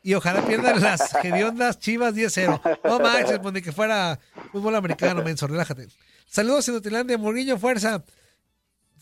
Y 0.04 0.16
ojalá 0.16 0.46
pierdan 0.46 0.82
las 0.82 1.14
hediondas 1.24 1.80
chivas 1.80 2.14
10-0. 2.16 2.80
No 2.84 3.00
manches, 3.00 3.40
pues 3.40 3.54
ni 3.54 3.62
que 3.62 3.72
fuera 3.72 4.20
fútbol 4.52 4.76
americano, 4.76 5.24
menso, 5.24 5.48
relájate. 5.48 5.88
Saludos, 6.26 6.68
Inutilandia, 6.68 7.18
Murguillo, 7.18 7.58
fuerza. 7.58 8.04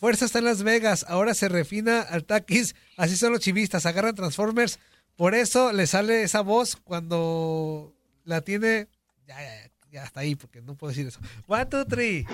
Fuerza 0.00 0.24
está 0.24 0.38
en 0.38 0.46
Las 0.46 0.62
Vegas, 0.62 1.04
ahora 1.08 1.34
se 1.34 1.48
refina 1.50 2.00
al 2.00 2.24
taquis, 2.24 2.74
así 2.96 3.16
son 3.16 3.32
los 3.32 3.40
chivistas, 3.40 3.84
agarran 3.84 4.14
Transformers, 4.14 4.78
por 5.14 5.34
eso 5.34 5.72
le 5.72 5.86
sale 5.86 6.22
esa 6.22 6.40
voz 6.40 6.76
cuando 6.82 7.92
la 8.24 8.40
tiene, 8.40 8.88
ya, 9.26 9.36
ya, 9.42 9.62
ya, 9.64 9.70
ya 9.92 10.04
está 10.04 10.20
ahí, 10.20 10.36
porque 10.36 10.62
no 10.62 10.74
puedo 10.74 10.90
decir 10.92 11.06
eso. 11.06 11.20
One, 11.46 11.66
two, 11.66 11.84
three. 11.84 12.24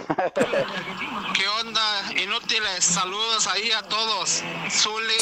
¿Qué 1.35 1.49
onda? 1.61 2.03
Inútiles. 2.23 2.85
Saludos 2.85 3.47
ahí 3.49 3.73
a 3.73 3.83
todos. 3.83 4.43
Zuli, 4.71 5.15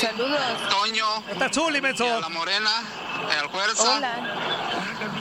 Toño, 0.69 1.25
Está 1.31 1.49
Zuli, 1.53 1.81
menso. 1.81 2.05
a 2.13 2.21
la 2.21 2.29
Morena, 2.29 2.71
al 3.41 3.49
Fuerza. 3.51 4.01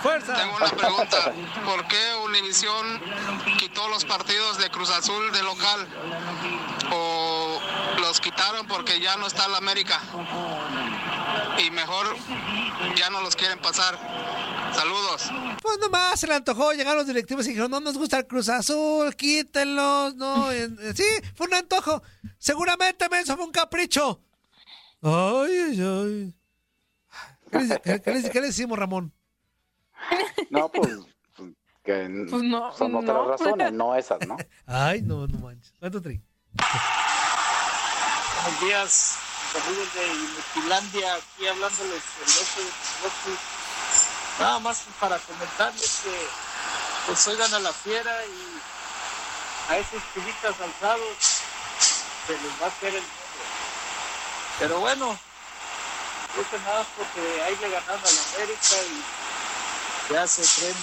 Fuerza. 0.02 0.34
Tengo 0.36 0.56
una 0.58 0.70
pregunta. 0.72 1.34
¿Por 1.66 1.88
qué 1.88 2.16
Univisión 2.26 3.00
quitó 3.60 3.88
los 3.90 4.04
partidos 4.06 4.58
de 4.58 4.70
Cruz 4.72 4.90
Azul 4.90 5.32
de 5.32 5.44
local? 5.44 5.88
¿O 6.92 7.13
los 8.14 8.22
quitaron 8.22 8.68
porque 8.68 9.00
ya 9.02 9.18
no 9.18 9.26
está 9.26 9.48
la 9.48 9.58
América? 9.58 10.00
Y 11.66 11.72
mejor 11.72 12.06
ya 12.96 13.10
no 13.10 13.22
los 13.22 13.36
quieren 13.36 13.58
pasar. 13.60 13.98
Saludos. 14.76 15.32
Pues 15.64 15.80
nomás 15.80 16.20
se 16.20 16.28
le 16.28 16.36
antojó 16.36 16.74
llegar 16.74 16.96
los 16.96 17.08
directivos 17.08 17.46
y 17.48 17.50
dijeron, 17.50 17.72
no 17.72 17.80
nos 17.80 17.98
gusta 17.98 18.20
el 18.20 18.28
Cruz 18.28 18.50
Azul, 18.50 19.16
quítenlos, 19.16 20.14
no. 20.16 20.48
sí, 20.94 21.04
fue 21.34 21.48
un 21.48 21.56
antojo. 21.56 22.04
Seguramente, 22.38 23.10
menso, 23.10 23.36
fue 23.36 23.46
un 23.46 23.52
capricho. 23.52 24.22
Ay, 25.02 25.58
ay, 25.58 25.82
ay. 25.82 26.34
¿Qué 27.52 27.60
le, 27.60 27.82
qué- 27.82 28.02
qué 28.02 28.12
le- 28.14 28.30
qué 28.30 28.42
le 28.42 28.48
decimos, 28.48 28.78
Ramón? 28.78 29.12
No, 30.52 30.70
pues, 30.72 30.90
que 31.84 32.28
Pues 32.30 32.44
no, 32.44 32.72
son 32.78 32.94
otras 32.96 33.16
no. 33.18 33.26
razones, 33.28 33.74
no 33.74 33.96
esas, 33.96 34.20
¿no? 34.28 34.38
Ay, 34.68 35.02
no, 35.02 35.26
no 35.26 35.40
manches. 35.40 35.74
Two, 35.80 36.00
three. 36.02 36.22
Buenos 38.44 38.60
días, 38.60 39.14
amigos 39.56 39.94
de 39.94 40.06
Inutilandia, 40.06 41.16
aquí 41.16 41.48
hablándoles 41.48 42.04
el 42.20 42.30
oso 42.30 42.60
de 42.60 42.72
Tlaloc. 43.00 43.40
Nada 44.38 44.60
más 44.60 44.82
para 45.00 45.18
comentarles 45.20 46.02
que 46.04 46.28
pues 47.08 47.26
oigan 47.30 47.54
a 47.54 47.60
la 47.60 47.72
fiera 47.72 48.26
y 48.26 49.72
a 49.72 49.78
esos 49.78 50.04
chivitas 50.14 50.56
alzados 50.60 51.18
se 52.28 52.34
les 52.34 52.62
va 52.62 52.66
a 52.66 52.68
hacer 52.68 52.90
el 52.90 53.02
mundo. 53.02 53.46
Pero 54.60 54.80
bueno, 54.80 55.18
creo 56.34 56.50
que 56.50 56.60
nada 56.66 56.86
porque 56.98 57.44
ahí 57.44 57.58
le 57.62 57.70
ganaron 57.70 58.02
a 58.06 58.12
la 58.12 58.36
América 58.36 58.76
y 60.10 60.14
ya 60.14 60.28
se 60.28 60.42
creen 60.60 60.76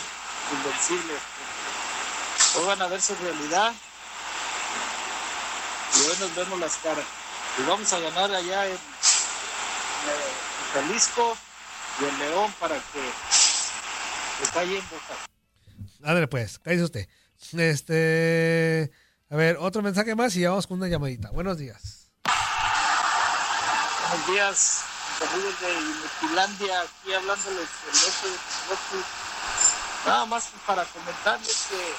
invencibles. 0.51 1.21
Hoy 2.57 2.65
van 2.65 2.81
a 2.81 2.87
ver 2.87 3.03
su 3.03 3.15
realidad 3.17 3.75
y 5.95 6.01
hoy 6.09 6.17
nos 6.21 6.35
vemos 6.35 6.59
las 6.59 6.77
caras. 6.77 7.20
Y 7.59 7.63
vamos 7.67 7.93
a 7.93 7.99
ganar 8.01 8.33
allá 8.33 8.67
en, 8.67 8.73
en 8.73 8.79
Jalisco 10.73 11.37
y 12.01 12.05
en 12.05 12.19
León 12.19 12.55
para 12.59 12.77
que 12.77 13.11
está 14.43 14.65
yendo. 14.65 14.97
Ándale, 16.03 16.29
pues, 16.29 16.59
cállese 16.59 16.85
usted. 16.85 17.09
Este. 17.59 18.91
A 19.31 19.37
ver, 19.37 19.57
otro 19.59 19.83
mensaje 19.83 20.15
más 20.15 20.35
y 20.37 20.41
ya 20.41 20.51
vamos 20.51 20.67
con 20.67 20.79
una 20.79 20.89
llamadita. 20.89 21.31
Buenos 21.31 21.59
días. 21.59 22.11
Buenos 24.09 24.27
días, 24.27 24.81
amigos 25.21 25.61
de 25.61 25.73
Inutilandia, 25.73 26.81
aquí 26.81 27.15
hablándoles 27.15 27.69
el 27.87 27.93
Tlaloc. 27.93 29.07
Nada 30.05 30.27
más 30.27 30.49
para 30.67 30.85
comentarles 30.85 31.67
que 31.71 31.95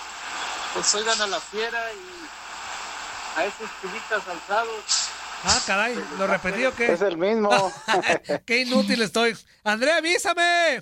pues 0.73 0.95
oigan 0.95 1.21
a 1.21 1.27
la 1.27 1.39
fiera 1.39 1.93
y 1.93 3.39
a 3.39 3.45
esos 3.45 3.69
chivitas 3.81 4.27
alzados. 4.27 5.10
Ah, 5.43 5.59
caray, 5.65 5.95
lo 6.19 6.27
repetí 6.27 6.63
o 6.65 6.73
qué? 6.75 6.93
Es 6.93 7.01
el 7.01 7.17
mismo. 7.17 7.49
qué 8.45 8.61
inútil 8.61 9.01
estoy. 9.01 9.35
Andrea, 9.63 9.97
avísame. 9.97 10.77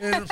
Eh, 0.00 0.24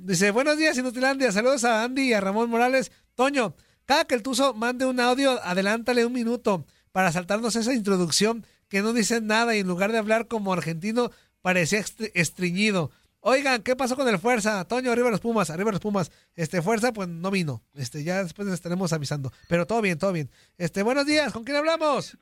dice, 0.00 0.30
buenos 0.30 0.58
días, 0.58 0.76
Inutilandia. 0.76 1.32
Saludos 1.32 1.64
a 1.64 1.84
Andy 1.84 2.10
y 2.10 2.12
a 2.12 2.20
Ramón 2.20 2.50
Morales. 2.50 2.92
Toño, 3.14 3.54
cada 3.86 4.04
que 4.04 4.14
el 4.14 4.22
Tuzo 4.22 4.52
mande 4.54 4.84
un 4.84 5.00
audio, 5.00 5.42
adelántale 5.42 6.04
un 6.04 6.12
minuto 6.12 6.66
para 6.92 7.12
saltarnos 7.12 7.56
esa 7.56 7.72
introducción 7.72 8.46
que 8.68 8.82
no 8.82 8.92
dice 8.92 9.20
nada 9.20 9.54
y 9.56 9.60
en 9.60 9.68
lugar 9.68 9.92
de 9.92 9.98
hablar 9.98 10.26
como 10.28 10.52
argentino, 10.52 11.10
parecía 11.40 11.78
est- 11.78 12.10
estreñido. 12.14 12.90
Oigan, 13.20 13.62
¿qué 13.62 13.74
pasó 13.74 13.96
con 13.96 14.06
el 14.08 14.18
Fuerza? 14.20 14.64
Toño, 14.66 14.92
arriba 14.92 15.10
los 15.10 15.20
Pumas, 15.20 15.50
arriba 15.50 15.72
los 15.72 15.80
Pumas. 15.80 16.12
Este, 16.34 16.62
Fuerza, 16.62 16.92
pues 16.92 17.08
no 17.08 17.30
vino. 17.30 17.62
Este, 17.74 18.04
ya 18.04 18.22
después 18.22 18.46
les 18.46 18.54
estaremos 18.54 18.92
avisando. 18.92 19.32
Pero 19.48 19.66
todo 19.66 19.80
bien, 19.80 19.98
todo 19.98 20.12
bien. 20.12 20.30
Este, 20.58 20.82
buenos 20.84 21.06
días, 21.06 21.32
¿con 21.32 21.42
quién 21.42 21.56
hablamos? 21.56 22.16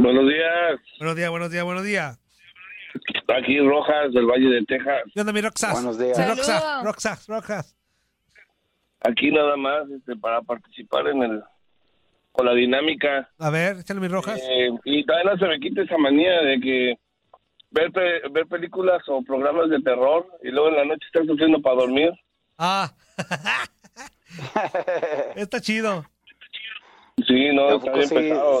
Buenos 0.00 0.28
días, 0.28 0.80
Buenos 0.98 1.16
días, 1.16 1.30
buenos 1.30 1.50
días, 1.50 1.64
buenos 1.64 1.84
días. 1.84 2.20
aquí 3.28 3.58
Rojas 3.58 4.12
del 4.12 4.26
Valle 4.26 4.48
de 4.48 4.64
Texas. 4.64 5.02
¿Qué 5.12 5.20
onda, 5.20 5.32
mi 5.32 5.40
Roxas? 5.40 5.72
Buenos 5.72 5.98
días. 5.98 6.16
Mi 6.18 6.24
Roxas, 6.24 6.46
Saludos. 6.62 6.84
Roxas, 6.84 7.26
Roxas. 7.26 7.76
aquí 9.00 9.30
nada 9.32 9.56
más 9.56 9.90
este, 9.90 10.14
para 10.16 10.40
participar 10.42 11.08
en 11.08 11.22
el 11.22 11.42
con 12.32 12.46
la 12.46 12.54
dinámica. 12.54 13.28
A 13.38 13.50
ver, 13.50 13.78
échale 13.78 14.00
mis 14.00 14.10
rojas. 14.12 14.38
Eh, 14.40 14.70
y 14.84 15.04
todavía 15.04 15.32
no 15.32 15.38
se 15.38 15.46
me 15.48 15.58
quita 15.58 15.82
esa 15.82 15.98
manía 15.98 16.40
de 16.42 16.60
que 16.60 16.94
ver, 17.70 17.90
pe- 17.90 18.22
ver 18.30 18.46
películas 18.46 19.02
o 19.08 19.22
programas 19.22 19.68
de 19.70 19.80
terror 19.80 20.28
y 20.44 20.50
luego 20.50 20.68
en 20.68 20.76
la 20.76 20.84
noche 20.84 21.04
estar 21.06 21.26
sufriendo 21.26 21.60
para 21.60 21.76
dormir. 21.76 22.10
Ah. 22.56 22.92
Está 25.34 25.60
chido. 25.60 26.04
Sí, 27.26 27.48
no, 27.52 27.76
está 27.78 27.92
bien 27.92 28.08
sí. 28.08 28.14
pesado. 28.14 28.60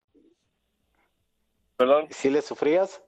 Perdón. 1.81 2.07
¿Sí 2.09 2.29
le 2.29 2.41
sufrías? 2.41 3.01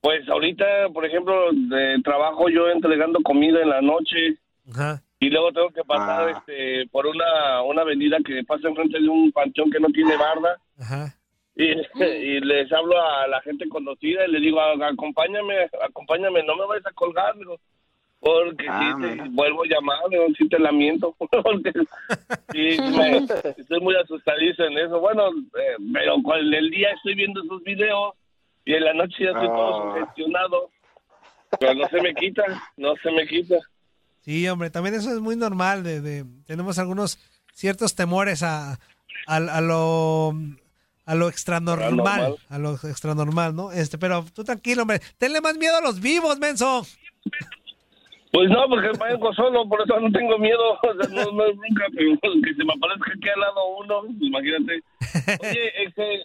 Pues 0.00 0.28
ahorita, 0.28 0.64
por 0.94 1.04
ejemplo, 1.04 1.50
de 1.52 2.00
trabajo 2.04 2.48
yo 2.48 2.68
entregando 2.68 3.20
comida 3.22 3.60
en 3.60 3.68
la 3.70 3.80
noche 3.82 4.36
Ajá. 4.72 5.02
y 5.18 5.28
luego 5.28 5.52
tengo 5.52 5.70
que 5.70 5.82
pasar 5.84 6.28
Ah. 6.28 6.38
este, 6.38 6.86
por 6.90 7.06
una, 7.06 7.62
una 7.62 7.82
avenida 7.82 8.18
que 8.24 8.44
pasa 8.44 8.68
enfrente 8.68 9.00
de 9.00 9.08
un 9.08 9.32
panteón 9.32 9.70
que 9.70 9.80
no 9.80 9.88
tiene 9.88 10.16
barda. 10.16 10.56
Ajá. 10.80 11.14
Y, 11.56 11.72
y 12.36 12.40
les 12.40 12.72
hablo 12.72 13.00
a 13.02 13.26
la 13.26 13.40
gente 13.42 13.68
conocida 13.68 14.24
y 14.26 14.30
les 14.30 14.40
digo, 14.40 14.60
"A- 14.60 14.88
acompáñame, 14.88 15.68
acompáñame, 15.82 16.42
no 16.44 16.54
me 16.56 16.66
vayas 16.66 16.86
a 16.86 16.92
colgar, 16.92 17.36
digo, 17.36 17.58
porque 18.20 18.66
Ah, 18.68 18.96
si 19.00 19.06
te 19.16 19.28
vuelvo 19.30 19.62
a 19.62 19.66
llamar, 19.68 19.98
si 20.36 20.48
te 20.48 20.58
lamento, 20.58 21.14
porque 21.42 21.72
sí, 22.52 22.76
me- 22.96 23.18
estoy 23.56 23.80
muy 23.80 23.94
asustadizo 23.96 24.64
en 24.64 24.78
eso. 24.78 24.98
Bueno, 25.00 25.28
eh, 25.30 25.76
pero 25.92 26.20
con 26.22 26.36
el 26.38 26.70
día 26.70 26.90
estoy 26.92 27.14
viendo 27.14 27.42
esos 27.42 27.62
videos 27.62 28.14
y 28.64 28.74
en 28.74 28.84
la 28.84 28.92
noche 28.94 29.14
ya 29.24 29.30
estoy 29.30 29.46
todo 29.48 29.92
Ah. 29.92 29.94
sugestionado, 30.00 30.70
pero 31.60 31.74
no 31.74 31.88
se 31.88 32.02
me 32.02 32.14
quita, 32.14 32.42
no 32.76 32.94
se 33.02 33.10
me 33.12 33.26
quita. 33.26 33.56
Sí, 34.20 34.46
hombre, 34.48 34.68
también 34.70 34.94
eso 34.94 35.10
es 35.12 35.20
muy 35.20 35.36
normal. 35.36 35.82
De, 35.84 36.00
de- 36.00 36.24
tenemos 36.46 36.78
algunos 36.78 37.18
ciertos 37.54 37.94
temores 37.94 38.42
a, 38.42 38.72
a, 39.26 39.36
a 39.36 39.60
lo 39.60 40.34
a 41.06 41.14
lo 41.14 41.28
extranormal, 41.30 42.36
a 42.50 42.58
lo 42.58 42.74
extranormal, 42.74 43.54
¿no? 43.56 43.72
Este, 43.72 43.96
pero 43.96 44.26
tú 44.34 44.44
tranquilo, 44.44 44.82
hombre, 44.82 45.00
tenle 45.16 45.40
más 45.40 45.56
miedo 45.56 45.74
a 45.76 45.80
los 45.80 46.00
vivos, 46.00 46.38
menso. 46.38 46.84
Pues 48.38 48.50
no, 48.50 48.68
porque 48.68 48.90
vengo 49.04 49.32
solo, 49.34 49.68
por 49.68 49.82
eso 49.82 49.98
no 49.98 50.12
tengo 50.12 50.38
miedo. 50.38 50.78
O 50.82 50.94
sea, 50.94 51.08
no, 51.24 51.32
no 51.32 51.44
es 51.46 51.56
nunca, 51.56 51.86
pero 51.96 52.10
que 52.44 52.54
se 52.54 52.64
me 52.64 52.72
aparezca 52.72 53.12
aquí 53.16 53.28
al 53.30 53.40
lado 53.40 53.68
uno, 53.78 54.02
imagínate. 54.20 54.80
Oye, 55.42 55.84
este, 55.84 56.24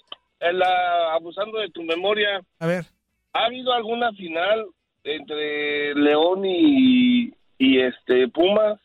la- 0.53 1.13
abusando 1.13 1.57
de 1.57 1.69
tu 1.69 1.81
memoria, 1.83 2.41
A 2.59 2.67
ver, 2.67 2.85
¿ha 3.33 3.45
habido 3.45 3.73
alguna 3.73 4.11
final 4.13 4.65
entre 5.03 5.95
León 5.95 6.45
y, 6.45 7.33
y 7.57 7.79
este 7.81 8.27
Pumas? 8.27 8.79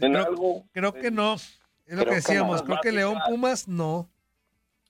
¿En 0.00 0.12
creo, 0.12 0.26
algo? 0.26 0.64
creo 0.72 0.92
que 0.94 1.10
no. 1.10 1.34
Es 1.34 1.60
lo 1.86 1.96
Creo 1.96 2.04
que 2.04 2.10
que 2.10 2.14
decíamos, 2.16 2.60
no. 2.62 2.66
creo 2.66 2.78
que 2.82 2.92
León 2.92 3.18
Pumas 3.26 3.68
no. 3.68 4.08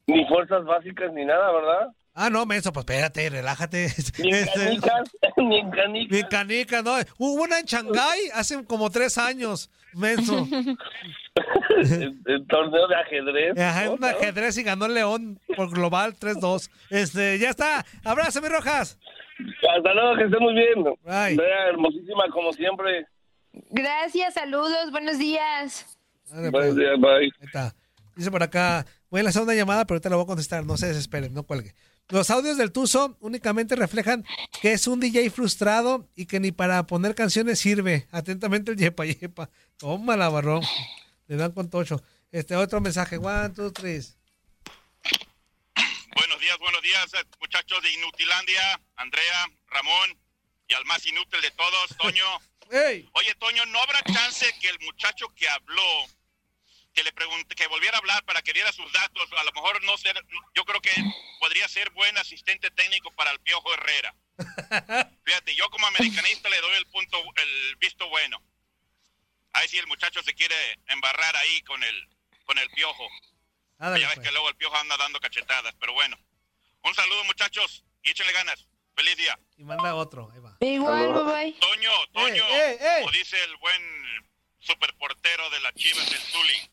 Ni 0.06 0.24
fuerzas 0.26 0.64
básicas 0.64 1.12
ni 1.12 1.24
nada, 1.24 1.50
¿verdad? 1.50 1.88
Ah, 2.14 2.28
no, 2.28 2.44
menso, 2.44 2.72
pues 2.72 2.84
espérate, 2.84 3.30
relájate. 3.30 3.88
Ni 4.18 4.28
en 4.28 4.34
Este, 4.34 4.60
canicas, 4.60 5.10
ni 5.38 5.58
en 5.58 5.70
canicas. 5.70 6.16
Ni 6.18 6.22
canica, 6.28 6.82
no. 6.82 6.96
Hubo 7.18 7.42
una 7.42 7.58
en 7.58 7.64
Shanghái 7.64 8.20
hace 8.34 8.62
como 8.64 8.90
tres 8.90 9.16
años, 9.16 9.70
menso. 9.94 10.46
el, 10.50 12.18
el 12.26 12.46
torneo 12.46 12.86
de 12.86 12.94
ajedrez. 12.96 13.58
Ajá, 13.58 13.84
¿no? 13.86 13.94
un 13.94 14.04
ajedrez 14.04 14.58
y 14.58 14.62
ganó 14.62 14.88
León 14.88 15.40
por 15.56 15.70
global 15.70 16.14
3-2. 16.18 16.70
Este, 16.90 17.38
ya 17.38 17.48
está. 17.50 17.84
Abrazo, 18.04 18.42
mi 18.42 18.48
Rojas. 18.48 18.98
Hasta 19.74 19.94
luego, 19.94 20.16
que 20.16 20.24
estén 20.24 20.40
muy 20.42 20.54
bien. 20.54 20.84
Andrea, 21.06 21.68
hermosísima 21.68 22.24
como 22.30 22.52
siempre. 22.52 23.06
Gracias, 23.70 24.34
saludos, 24.34 24.90
buenos 24.90 25.18
días. 25.18 25.98
Dale, 26.30 26.50
Buenos 26.50 26.74
pues. 26.74 26.76
días, 26.76 27.00
bye. 27.00 27.10
Ahí 27.24 27.30
está. 27.40 27.74
Dice 28.14 28.30
por 28.30 28.42
acá, 28.42 28.84
voy 29.10 29.20
a 29.20 29.24
lanzar 29.24 29.42
una 29.42 29.54
llamada, 29.54 29.86
pero 29.86 29.96
ahorita 29.96 30.10
la 30.10 30.16
voy 30.16 30.24
a 30.24 30.26
contestar. 30.26 30.64
No 30.66 30.76
se 30.76 30.86
desesperen, 30.88 31.32
no 31.32 31.42
cuelgue. 31.44 31.74
Los 32.08 32.30
audios 32.30 32.58
del 32.58 32.72
Tuzo 32.72 33.16
únicamente 33.20 33.74
reflejan 33.76 34.24
que 34.60 34.72
es 34.72 34.86
un 34.86 35.00
DJ 35.00 35.30
frustrado 35.30 36.08
y 36.14 36.26
que 36.26 36.40
ni 36.40 36.52
para 36.52 36.86
poner 36.86 37.14
canciones 37.14 37.58
sirve. 37.58 38.06
Atentamente 38.10 38.72
el 38.72 38.76
Yepa 38.76 39.06
Yepa. 39.06 39.50
Tómala, 39.78 40.28
barrón. 40.28 40.62
Le 41.26 41.36
dan 41.36 41.52
con 41.52 41.70
tocho. 41.70 42.02
Este 42.30 42.56
otro 42.56 42.80
mensaje. 42.80 43.16
One, 43.16 43.50
two, 43.50 43.72
three. 43.72 44.02
Buenos 46.14 46.40
días, 46.40 46.58
buenos 46.58 46.82
días, 46.82 47.14
eh, 47.14 47.24
muchachos 47.40 47.82
de 47.82 47.90
Inutilandia, 47.90 48.80
Andrea, 48.96 49.50
Ramón 49.68 50.18
y 50.68 50.74
al 50.74 50.84
más 50.84 51.04
inútil 51.06 51.40
de 51.40 51.50
todos, 51.52 51.96
Toño. 51.96 52.24
Oye, 53.12 53.34
Toño, 53.38 53.66
¿no 53.66 53.78
habrá 53.80 54.02
chance 54.02 54.46
que 54.60 54.68
el 54.68 54.78
muchacho 54.80 55.28
que 55.34 55.48
habló, 55.48 56.06
que 56.92 57.02
le 57.02 57.12
pregunte, 57.12 57.54
que 57.54 57.66
volviera 57.66 57.96
a 57.96 58.00
hablar 58.00 58.24
para 58.24 58.42
que 58.42 58.52
diera 58.52 58.72
sus 58.72 58.90
datos, 58.92 59.28
a 59.32 59.44
lo 59.44 59.52
mejor 59.52 59.82
no 59.84 59.96
ser, 59.96 60.14
yo 60.54 60.64
creo 60.64 60.80
que 60.80 60.92
podría 61.40 61.66
ser 61.68 61.90
buen 61.90 62.16
asistente 62.18 62.70
técnico 62.70 63.10
para 63.12 63.30
el 63.30 63.40
Piojo 63.40 63.72
Herrera. 63.74 64.14
Fíjate, 65.24 65.54
yo 65.54 65.70
como 65.70 65.86
americanista 65.86 66.48
le 66.48 66.60
doy 66.60 66.76
el 66.76 66.86
punto, 66.86 67.18
el 67.36 67.76
visto 67.76 68.08
bueno. 68.08 68.42
Ahí 69.54 69.68
si 69.68 69.78
el 69.78 69.86
muchacho 69.86 70.22
se 70.22 70.34
quiere 70.34 70.54
embarrar 70.88 71.36
ahí 71.36 71.62
con 71.62 71.82
el, 71.82 72.08
con 72.44 72.58
el 72.58 72.68
Piojo. 72.70 73.08
Ya 73.78 73.90
ves 73.90 74.06
pues. 74.14 74.20
que 74.20 74.32
luego 74.32 74.48
el 74.48 74.56
Piojo 74.56 74.76
anda 74.76 74.96
dando 74.96 75.20
cachetadas, 75.20 75.74
pero 75.80 75.92
bueno. 75.92 76.16
Un 76.84 76.94
saludo, 76.94 77.24
muchachos, 77.24 77.84
y 78.02 78.10
échenle 78.10 78.32
ganas. 78.32 78.66
Feliz 78.94 79.16
día. 79.16 79.38
Y 79.56 79.64
manda 79.64 79.94
otro. 79.94 80.30
Ahí 80.32 80.40
va. 80.40 80.56
Igual, 80.60 81.12
bye 81.12 81.24
bye. 81.24 81.52
Toño, 81.54 81.90
Toño, 82.12 82.46
ey, 82.48 82.76
ey. 82.78 83.00
como 83.00 83.12
dice 83.12 83.42
el 83.44 83.56
buen 83.56 83.82
superportero 84.62 85.50
de 85.50 85.60
las 85.60 85.74
Chivas 85.74 86.08
del 86.10 86.20
Zuli. 86.20 86.70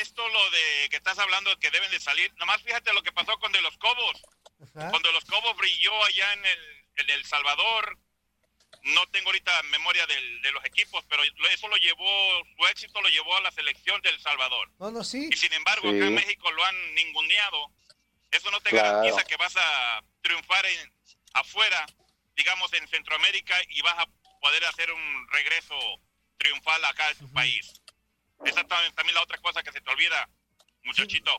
Esto 0.00 0.28
lo 0.28 0.50
de 0.50 0.88
que 0.90 0.96
estás 0.96 1.18
hablando 1.18 1.50
de 1.50 1.56
que 1.58 1.70
deben 1.70 1.90
de 1.90 2.00
salir, 2.00 2.32
nomás 2.36 2.60
fíjate 2.62 2.92
lo 2.92 3.02
que 3.02 3.12
pasó 3.12 3.38
con 3.38 3.52
De 3.52 3.62
Los 3.62 3.76
Cobos. 3.78 4.20
Ajá. 4.74 4.90
Cuando 4.90 5.12
Los 5.12 5.24
Cobos 5.24 5.56
brilló 5.56 6.04
allá 6.04 6.32
en 6.32 6.44
el, 6.46 6.84
en 6.96 7.10
el 7.10 7.24
Salvador, 7.24 7.98
no 8.82 9.06
tengo 9.08 9.28
ahorita 9.28 9.62
memoria 9.64 10.06
del- 10.06 10.42
de 10.42 10.50
los 10.52 10.64
equipos, 10.64 11.04
pero 11.08 11.22
eso 11.50 11.68
lo 11.68 11.76
llevó, 11.76 12.44
su 12.56 12.66
éxito 12.66 13.00
lo 13.00 13.08
llevó 13.08 13.36
a 13.36 13.40
la 13.40 13.50
selección 13.52 14.00
del 14.02 14.20
Salvador. 14.20 14.70
No, 14.78 14.90
no, 14.90 15.04
sí. 15.04 15.28
Y 15.32 15.36
sin 15.36 15.52
embargo, 15.52 15.90
Sí. 15.90 15.96
acá 15.96 16.06
en 16.06 16.14
México 16.14 16.50
lo 16.52 16.64
han 16.64 16.94
ninguneado. 16.94 17.70
Eso 18.30 18.50
no 18.50 18.60
te 18.60 18.70
Claro. 18.70 18.98
garantiza 18.98 19.24
que 19.24 19.36
vas 19.36 19.54
a 19.56 20.02
triunfar 20.22 20.66
en, 20.66 20.92
afuera, 21.34 21.86
digamos 22.34 22.72
en 22.74 22.86
Centroamérica, 22.88 23.56
y 23.68 23.80
vas 23.82 23.98
a 23.98 24.06
poder 24.40 24.64
hacer 24.66 24.92
un 24.92 25.28
regreso 25.30 26.00
triunfal 26.38 26.84
acá 26.84 27.04
en 27.10 27.18
tu 27.18 27.32
país. 27.32 27.72
Esa 28.44 28.60
es 28.60 28.66
tam- 28.66 28.94
también 28.94 29.14
la 29.14 29.22
otra 29.22 29.38
cosa 29.38 29.62
que 29.62 29.72
se 29.72 29.80
te 29.80 29.90
olvida, 29.90 30.28
muchachito. 30.84 31.30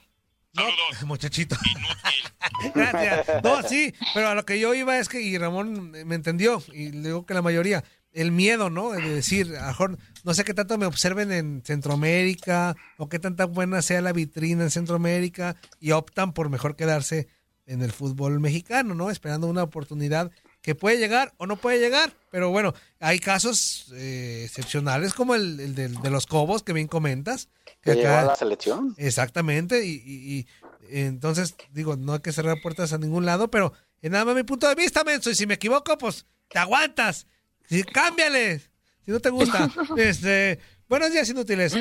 No, 0.54 0.64
Saludos. 0.64 1.04
muchachito. 1.06 1.56
Inútil. 1.76 2.72
Gracias. 2.74 3.44
No, 3.44 3.62
sí, 3.64 3.94
pero 4.14 4.30
a 4.30 4.36
lo 4.36 4.46
que 4.46 4.60
yo 4.60 4.74
iba 4.74 4.98
es 4.98 5.10
que, 5.10 5.22
y 5.22 5.38
Ramón 5.38 5.92
me 5.92 6.16
entendió, 6.16 6.64
y 6.74 6.92
le 6.92 7.10
digo 7.10 7.26
que 7.26 7.34
la 7.34 7.42
mayoría, 7.42 7.84
el 8.14 8.32
miedo, 8.32 8.70
¿no? 8.72 8.92
De 8.92 9.02
decir, 9.08 9.56
a 9.58 9.68
mejor, 9.68 9.98
no 10.24 10.34
sé 10.34 10.44
qué 10.44 10.54
tanto 10.56 10.78
me 10.80 10.88
observen 10.88 11.32
en 11.32 11.62
Centroamérica, 11.64 12.76
o 12.98 13.10
qué 13.10 13.20
tanta 13.20 13.46
buena 13.46 13.82
sea 13.84 14.02
la 14.02 14.14
vitrina 14.14 14.64
en 14.64 14.72
Centroamérica, 14.72 15.56
y 15.80 15.92
optan 15.92 16.34
por 16.34 16.50
mejor 16.50 16.76
quedarse 16.76 17.28
en 17.68 17.84
el 17.84 17.92
fútbol 17.92 18.40
mexicano, 18.40 18.96
¿no? 18.96 19.12
Esperando 19.12 19.48
una 19.48 19.62
oportunidad 19.64 20.32
que 20.62 20.74
puede 20.74 20.98
llegar 20.98 21.34
o 21.38 21.46
no 21.46 21.58
puede 21.58 21.80
llegar, 21.80 22.12
pero 22.32 22.50
bueno, 22.50 22.74
hay 23.00 23.20
casos 23.20 23.92
eh, 23.94 24.44
excepcionales 24.46 25.14
como 25.14 25.36
el, 25.36 25.60
el 25.60 25.76
del- 25.76 26.02
de, 26.02 26.10
los 26.10 26.26
Cobos 26.26 26.64
que 26.64 26.74
bien 26.74 26.88
comentas. 26.88 27.50
Que 27.82 27.92
acá- 27.92 28.00
llegó 28.02 28.14
a 28.18 28.24
la 28.24 28.36
selección. 28.36 28.96
Exactamente, 28.98 29.86
y, 29.86 30.02
y- 30.06 30.38
y, 30.40 30.48
entonces 30.90 31.56
digo, 31.72 31.96
no 31.96 32.14
hay 32.14 32.20
que 32.22 32.32
cerrar 32.32 32.58
puertas 32.62 32.94
a 32.94 32.98
ningún 32.98 33.26
lado, 33.26 33.50
pero 33.52 33.74
en 34.02 34.12
nada 34.14 34.26
más 34.26 34.36
mi 34.36 34.44
punto 34.44 34.68
de 34.68 34.76
vista, 34.76 35.04
menso, 35.04 35.30
y 35.30 35.36
si 35.36 35.46
me 35.48 35.56
equivoco, 35.56 35.98
pues 35.98 36.26
te 36.50 36.60
aguantas, 36.60 37.28
si, 37.68 37.84
cámbiale, 37.84 38.60
si 39.06 39.12
no 39.12 39.20
te 39.20 39.30
gusta. 39.30 39.70
este, 39.98 40.60
buenos 40.88 41.12
días, 41.12 41.30
inútiles. 41.30 41.74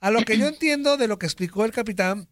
A 0.00 0.10
lo 0.10 0.22
que 0.22 0.38
yo 0.38 0.46
entiendo 0.48 0.96
de 0.96 1.08
lo 1.08 1.18
que 1.18 1.26
explicó 1.26 1.64
el 1.64 1.72
capitán, 1.72 2.28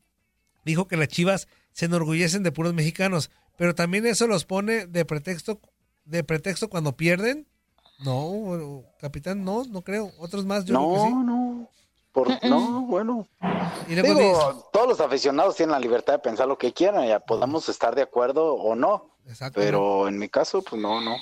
dijo 0.65 0.89
que 0.89 0.97
las 0.97 1.09
chivas 1.09 1.49
se 1.73 1.87
enorgullecen 1.87 2.43
de 2.43 2.53
puros 2.53 2.75
mexicanos, 2.75 3.31
pero 3.57 3.75
también 3.75 4.07
eso 4.07 4.27
los 4.27 4.45
pone 4.45 4.87
de 4.87 5.05
pretexto, 5.05 5.61
de 6.05 6.25
pretexto 6.25 6.69
cuando 6.69 6.97
pierden. 6.97 7.47
No, 8.01 8.85
capitán, 9.01 9.45
no, 9.45 9.65
no 9.65 9.83
creo. 9.83 10.13
Otros 10.19 10.45
más, 10.45 10.65
yo 10.65 10.75
creo 10.75 10.93
que 10.93 10.99
No, 10.99 11.05
sí. 11.07 11.13
no. 11.27 11.69
Por, 12.13 12.45
no, 12.45 12.83
bueno. 12.83 13.27
Y 13.89 13.95
luego 13.95 14.15
Digo, 14.21 14.69
todos 14.73 14.87
los 14.89 15.01
aficionados 15.01 15.57
tienen 15.57 15.73
la 15.73 15.81
libertad 15.81 16.13
de 16.15 16.19
pensar 16.19 16.47
lo 16.47 16.59
que 16.59 16.73
quieran, 16.75 17.07
ya 17.09 17.21
podamos 17.21 17.69
estar 17.71 17.95
de 17.95 18.03
acuerdo 18.03 18.55
o 18.55 18.75
no. 18.75 19.17
Exacto. 19.27 19.59
Pero 19.61 20.09
en 20.09 20.19
mi 20.19 20.29
caso, 20.29 20.61
pues 20.63 20.81
no, 20.83 21.01
no. 21.01 21.17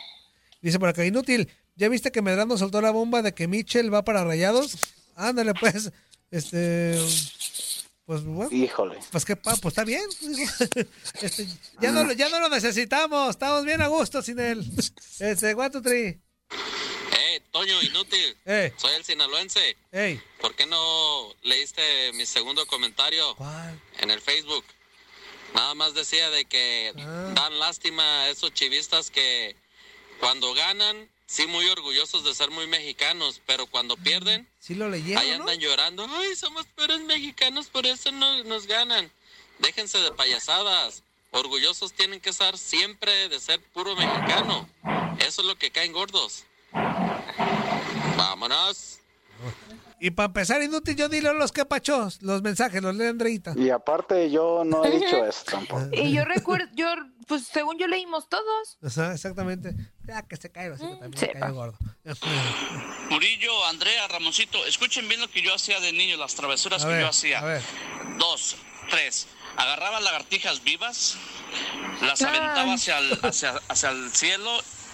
Dice 0.60 0.80
por 0.80 0.88
acá, 0.88 1.04
inútil. 1.04 1.48
¿Ya 1.76 1.88
viste 1.88 2.10
que 2.10 2.22
Medrano 2.22 2.58
soltó 2.58 2.80
la 2.80 2.90
bomba 2.90 3.22
de 3.22 3.32
que 3.34 3.46
Mitchell 3.46 3.92
va 3.94 4.02
para 4.04 4.24
Rayados? 4.24 4.76
Ándale, 5.14 5.54
pues. 5.54 5.92
Este. 6.32 6.98
Pues 8.04 8.24
bueno. 8.24 8.50
Híjole. 8.50 8.98
Pues 9.12 9.24
que 9.24 9.36
pa, 9.36 9.54
pues 9.62 9.72
está 9.72 9.84
bien. 9.84 10.02
Este, 11.22 11.46
ya, 11.80 11.92
no, 11.92 12.02
lo- 12.02 12.12
ya 12.14 12.28
no 12.30 12.40
lo 12.40 12.48
necesitamos. 12.48 13.30
Estamos 13.30 13.64
bien 13.64 13.80
a 13.80 13.86
gusto 13.86 14.22
sin 14.22 14.40
él. 14.40 14.68
Este, 15.20 15.54
one, 15.54 15.70
two, 15.70 15.80
three. 15.82 16.06
Eh, 16.08 16.20
Toño, 17.50 17.82
inútil. 17.82 18.36
Eh. 18.46 18.72
Soy 18.76 18.94
el 18.94 19.04
sinaloense. 19.04 19.76
Ey. 19.92 20.22
¿Por 20.40 20.54
qué 20.54 20.66
no 20.66 21.34
leíste 21.42 22.12
mi 22.14 22.24
segundo 22.26 22.64
comentario 22.66 23.36
en 23.98 24.10
el 24.10 24.20
Facebook? 24.20 24.64
Nada 25.54 25.74
más 25.74 25.94
decía 25.94 26.30
de 26.30 26.44
que 26.44 26.92
Ah. 26.96 27.32
dan 27.34 27.58
lástima 27.58 28.22
a 28.22 28.30
esos 28.30 28.52
chivistas 28.54 29.10
que 29.10 29.56
cuando 30.20 30.54
ganan, 30.54 31.08
sí 31.26 31.46
muy 31.48 31.68
orgullosos 31.68 32.22
de 32.24 32.34
ser 32.34 32.50
muy 32.50 32.66
mexicanos, 32.68 33.40
pero 33.46 33.66
cuando 33.66 33.96
pierden, 33.96 34.48
Sí 34.60 34.74
lo 34.76 34.88
leyeron, 34.88 35.20
ahí 35.22 35.30
¿no? 35.30 35.34
andan 35.44 35.58
llorando. 35.58 36.06
Ay, 36.08 36.36
somos 36.36 36.66
peores 36.66 37.00
mexicanos, 37.00 37.66
por 37.66 37.84
eso 37.86 38.12
no 38.12 38.44
nos 38.44 38.66
ganan. 38.66 39.10
Déjense 39.58 39.98
de 39.98 40.12
payasadas. 40.12 41.02
Orgullosos 41.32 41.92
tienen 41.92 42.20
que 42.20 42.30
estar 42.30 42.56
siempre 42.58 43.28
de 43.28 43.40
ser 43.40 43.60
puro 43.72 43.94
mexicano. 43.96 44.68
Eso 45.18 45.42
es 45.42 45.46
lo 45.46 45.56
que 45.56 45.70
caen 45.70 45.92
gordos. 45.92 46.44
Vámonos. 48.20 48.98
Y 50.02 50.10
para 50.10 50.26
empezar, 50.26 50.62
inútil, 50.62 50.96
yo 50.96 51.08
dile 51.08 51.28
a 51.28 51.32
los 51.34 51.52
capachos, 51.52 52.22
los 52.22 52.40
mensajes, 52.42 52.82
los 52.82 52.94
lee 52.94 53.06
Andreita. 53.06 53.52
Y 53.56 53.68
aparte, 53.70 54.30
yo 54.30 54.62
no 54.64 54.84
he 54.84 54.90
dicho 54.98 55.24
eso 55.26 55.44
tampoco. 55.44 55.88
Y 55.92 56.12
yo 56.12 56.24
recuerdo, 56.24 56.66
yo, 56.74 56.86
pues 57.26 57.46
según 57.46 57.78
yo 57.78 57.86
leímos 57.86 58.28
todos. 58.28 58.78
Ajá, 58.82 59.12
exactamente. 59.12 59.74
Ya 60.06 60.22
que 60.22 60.36
se 60.36 60.50
cae, 60.50 60.72
así 60.72 60.84
que 60.86 60.96
también 60.96 61.16
se 61.18 61.32
cae 61.32 61.50
gordo. 61.52 61.76
Murillo, 63.10 63.66
Andrea, 63.66 64.08
Ramoncito, 64.08 64.64
escuchen 64.66 65.06
bien 65.08 65.20
lo 65.20 65.28
que 65.30 65.42
yo 65.42 65.54
hacía 65.54 65.80
de 65.80 65.92
niño, 65.92 66.16
las 66.16 66.34
travesuras 66.34 66.82
A 66.84 66.88
que 66.88 66.92
ver, 66.94 67.02
yo 67.02 67.08
hacía. 67.08 67.38
a 67.40 67.44
ver. 67.44 67.62
Dos, 68.18 68.56
tres. 68.88 69.26
Agarraba 69.56 70.00
lagartijas 70.00 70.62
vivas, 70.62 71.16
las 72.02 72.22
aventaba 72.22 72.74
hacia 72.74 72.98
el, 72.98 73.18
hacia, 73.22 73.60
hacia 73.68 73.90
el 73.90 74.10
cielo 74.12 74.50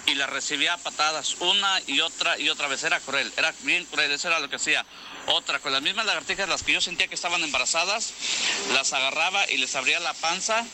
y 0.07 0.15
las 0.15 0.31
recibía 0.31 0.75
a 0.75 0.79
patadas, 0.79 1.37
una 1.41 1.81
y 1.87 2.01
otra 2.01 2.39
y 2.39 2.49
otra 2.49 2.69
vez. 2.69 2.83
Era 2.85 3.01
cruel, 3.01 3.33
era 3.37 3.53
bien 3.63 3.85
cruel, 3.87 4.11
eso 4.13 4.29
era 4.29 4.41
lo 4.41 4.49
que 4.49 4.57
hacía. 4.57 4.85
Otra, 5.27 5.59
con 5.59 5.73
las 5.73 5.83
mismas 5.83 6.07
lagartijas, 6.07 6.49
las 6.49 6.63
que 6.63 6.73
yo 6.73 6.81
sentía 6.81 7.09
que 7.09 7.17
estaban 7.17 7.43
embarazadas, 7.43 8.13
las 8.73 8.93
agarraba 8.93 9.51
y 9.51 9.59
les 9.59 9.75
abría 9.75 9.99
la 10.01 10.15
panza 10.15 10.65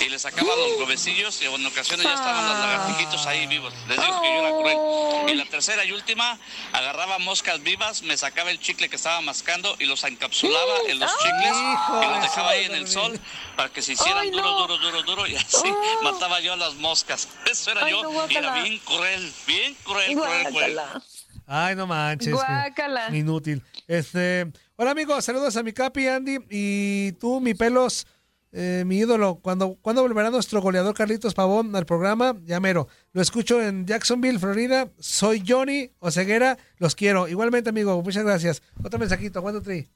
y 0.00 0.08
les 0.08 0.22
sacaba 0.22 0.56
los 0.56 0.78
huevecillos 0.78 1.40
y 1.42 1.46
en 1.46 1.66
ocasiones 1.66 2.04
ya 2.04 2.14
estaban 2.14 2.48
los 2.48 2.58
lagartijitos 2.58 3.26
ahí 3.26 3.46
vivos. 3.46 3.72
Les 3.88 4.00
digo 4.00 4.20
que 4.20 4.28
yo 4.28 4.40
era 4.40 4.50
cruel. 4.50 5.30
Y 5.30 5.34
la 5.34 5.44
tercera 5.44 5.84
y 5.84 5.92
última, 5.92 6.38
agarraba 6.72 7.18
moscas 7.18 7.62
vivas, 7.62 8.02
me 8.02 8.16
sacaba 8.16 8.50
el 8.50 8.58
chicle 8.58 8.88
que 8.88 8.96
estaba 8.96 9.20
mascando 9.20 9.76
y 9.78 9.84
los 9.84 10.02
encapsulaba 10.04 10.78
en 10.88 10.98
los 10.98 11.10
chicles 11.18 11.56
y 11.56 12.06
los 12.06 12.22
dejaba 12.22 12.50
ahí 12.50 12.64
en 12.64 12.74
el 12.74 12.88
sol 12.88 13.18
para 13.56 13.68
que 13.68 13.82
se 13.82 13.92
hicieran 13.92 14.22
Ay, 14.22 14.30
duro, 14.30 14.42
no. 14.42 14.66
duro, 14.66 14.78
duro, 14.78 15.02
duro 15.02 15.26
y 15.26 15.36
así 15.36 15.72
mataba 16.02 16.40
yo 16.40 16.54
a 16.54 16.56
las 16.56 16.74
moscas. 16.74 17.28
Eso 17.50 17.70
era 17.70 17.84
Ay, 17.84 17.92
yo 17.92 18.02
no, 18.02 18.30
y 18.30 18.36
era 18.36 18.54
bien 18.62 18.78
cruel, 18.78 19.32
bien 19.46 19.76
cruel, 19.84 20.14
cruel, 20.14 20.46
cruel. 20.48 20.72
Guácala. 20.72 21.02
Ay, 21.46 21.74
no 21.74 21.86
manches. 21.86 22.32
Guácala. 22.32 23.14
Inútil. 23.14 23.62
Este, 23.86 24.46
hola 24.76 24.92
amigos, 24.92 25.24
saludos 25.24 25.56
a 25.56 25.62
mi 25.62 25.72
capi 25.72 26.06
Andy 26.06 26.38
y 26.48 27.12
tú, 27.12 27.40
mi 27.40 27.54
pelos, 27.54 28.06
eh, 28.52 28.82
mi 28.86 28.98
ídolo. 28.98 29.36
¿Cuándo, 29.42 29.76
¿Cuándo 29.80 30.02
volverá 30.02 30.30
nuestro 30.30 30.60
goleador 30.60 30.94
Carlitos 30.94 31.34
Pavón 31.34 31.74
al 31.76 31.86
programa? 31.86 32.36
Ya 32.44 32.60
mero. 32.60 32.88
Lo 33.12 33.22
escucho 33.22 33.62
en 33.62 33.86
Jacksonville, 33.86 34.38
Florida. 34.38 34.90
Soy 34.98 35.44
Johnny 35.46 35.92
Oseguera. 36.00 36.58
Los 36.78 36.94
quiero. 36.94 37.28
Igualmente, 37.28 37.70
amigo. 37.70 38.02
Muchas 38.02 38.24
gracias. 38.24 38.62
Otro 38.82 38.98
mensajito. 38.98 39.42
¿Cuándo 39.42 39.62
tri? 39.62 39.88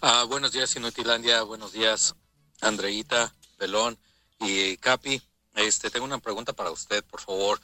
Ah, 0.00 0.24
buenos 0.24 0.52
días, 0.52 0.74
Inutilandia. 0.76 1.42
Buenos 1.42 1.72
días, 1.72 2.14
Andreita, 2.60 3.34
Pelón 3.56 3.96
y 4.40 4.76
Capi. 4.78 5.22
Este, 5.54 5.90
tengo 5.90 6.04
una 6.04 6.18
pregunta 6.18 6.52
para 6.52 6.70
usted, 6.70 7.04
por 7.04 7.20
favor. 7.20 7.60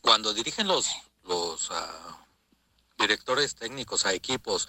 Cuando 0.00 0.32
dirigen 0.32 0.66
los, 0.66 0.86
los 1.24 1.68
ah, 1.70 2.26
directores 2.98 3.54
técnicos 3.54 4.06
a 4.06 4.14
equipos, 4.14 4.68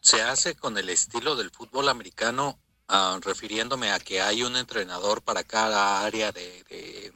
¿se 0.00 0.22
hace 0.22 0.54
con 0.54 0.78
el 0.78 0.88
estilo 0.88 1.36
del 1.36 1.50
fútbol 1.50 1.88
americano, 1.88 2.58
ah, 2.92 3.18
refiriéndome 3.22 3.90
a 3.92 4.00
que 4.00 4.20
hay 4.20 4.42
un 4.42 4.56
entrenador 4.56 5.22
para 5.22 5.44
cada 5.44 6.04
área 6.04 6.32
de, 6.32 6.64
de- 6.64 7.12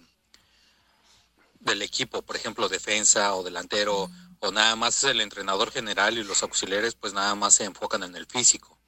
del 1.60 1.82
equipo, 1.82 2.22
por 2.22 2.37
ejemplo, 2.37 2.68
defensa 2.68 3.34
o 3.34 3.42
delantero, 3.42 4.08
o 4.40 4.50
nada 4.52 4.76
más 4.76 4.98
es 4.98 5.10
el 5.10 5.20
entrenador 5.20 5.70
general 5.70 6.16
y 6.18 6.22
los 6.24 6.42
auxiliares 6.42 6.94
pues 6.94 7.12
nada 7.14 7.34
más 7.34 7.54
se 7.54 7.64
enfocan 7.64 8.02
en 8.02 8.14
el 8.14 8.26
físico? 8.26 8.78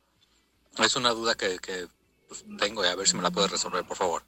Es 0.78 0.94
una 0.94 1.10
duda 1.10 1.34
que, 1.34 1.58
que, 1.58 1.88
pues, 2.28 2.44
tengo 2.58 2.84
y 2.84 2.88
a 2.88 2.94
ver 2.94 3.08
si 3.08 3.16
me 3.16 3.22
la 3.22 3.30
puede 3.30 3.48
resolver, 3.48 3.84
por 3.86 3.96
favor. 3.96 4.22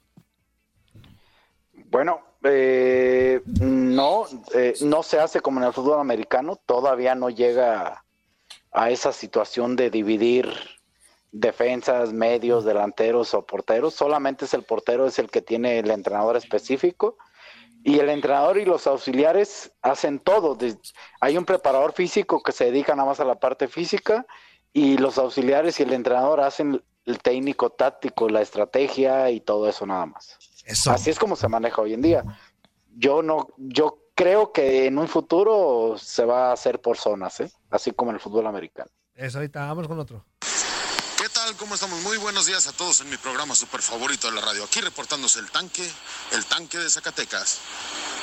Bueno, 1.91 2.21
eh, 2.43 3.41
no, 3.45 4.25
eh, 4.53 4.73
no 4.81 5.03
se 5.03 5.19
hace 5.19 5.41
como 5.41 5.59
en 5.59 5.67
el 5.67 5.73
fútbol 5.73 5.99
americano, 5.99 6.59
todavía 6.65 7.13
no 7.15 7.29
llega 7.29 8.03
a 8.71 8.89
esa 8.89 9.13
situación 9.13 9.75
de 9.75 9.89
dividir 9.89 10.51
defensas, 11.31 12.13
medios, 12.13 12.65
delanteros 12.65 13.33
o 13.33 13.45
porteros, 13.45 13.93
solamente 13.93 14.45
es 14.45 14.53
el 14.53 14.63
portero, 14.63 15.05
es 15.05 15.19
el 15.19 15.29
que 15.29 15.41
tiene 15.41 15.79
el 15.79 15.91
entrenador 15.91 16.35
específico 16.37 17.17
y 17.83 17.99
el 17.99 18.09
entrenador 18.09 18.57
y 18.57 18.65
los 18.65 18.87
auxiliares 18.87 19.71
hacen 19.81 20.19
todo. 20.19 20.57
hay 21.21 21.37
un 21.37 21.45
preparador 21.45 21.93
físico 21.93 22.41
que 22.41 22.51
se 22.51 22.65
dedica 22.65 22.95
nada 22.95 23.09
más 23.09 23.19
a 23.19 23.25
la 23.25 23.39
parte 23.39 23.67
física 23.67 24.25
y 24.73 24.97
los 24.97 25.17
auxiliares 25.17 25.79
y 25.79 25.83
el 25.83 25.93
entrenador 25.93 26.41
hacen 26.41 26.83
el 27.05 27.19
técnico 27.19 27.71
táctico, 27.71 28.29
la 28.29 28.41
estrategia 28.41 29.31
y 29.31 29.39
todo 29.39 29.69
eso 29.69 29.85
nada 29.85 30.05
más. 30.05 30.37
Así 30.87 31.09
es 31.09 31.17
como 31.17 31.35
se 31.35 31.47
maneja 31.47 31.81
hoy 31.81 31.93
en 31.93 32.01
día. 32.01 32.23
Yo 32.95 33.23
no, 33.23 33.47
yo 33.57 34.03
creo 34.13 34.51
que 34.51 34.85
en 34.85 34.97
un 34.97 35.07
futuro 35.07 35.95
se 35.97 36.25
va 36.25 36.49
a 36.49 36.53
hacer 36.53 36.81
por 36.81 36.97
zonas, 36.97 37.39
¿eh? 37.39 37.51
así 37.69 37.91
como 37.91 38.11
en 38.11 38.15
el 38.15 38.21
fútbol 38.21 38.45
americano. 38.45 38.91
Eso, 39.15 39.37
ahorita. 39.37 39.65
Vamos 39.65 39.87
con 39.87 39.99
otro. 39.99 40.25
¿Qué 41.49 41.53
tal? 41.55 41.61
¿Cómo 41.61 41.73
estamos? 41.73 41.99
Muy 42.01 42.17
buenos 42.17 42.45
días 42.45 42.67
a 42.67 42.73
todos 42.73 43.01
en 43.01 43.09
mi 43.09 43.17
programa 43.17 43.55
super 43.55 43.81
favorito 43.81 44.27
de 44.27 44.35
la 44.35 44.41
radio. 44.41 44.63
Aquí 44.65 44.81
reportándose 44.81 45.39
el 45.39 45.49
tanque, 45.49 45.91
el 46.29 46.45
tanque 46.45 46.77
de 46.77 46.87
Zacatecas. 46.87 47.57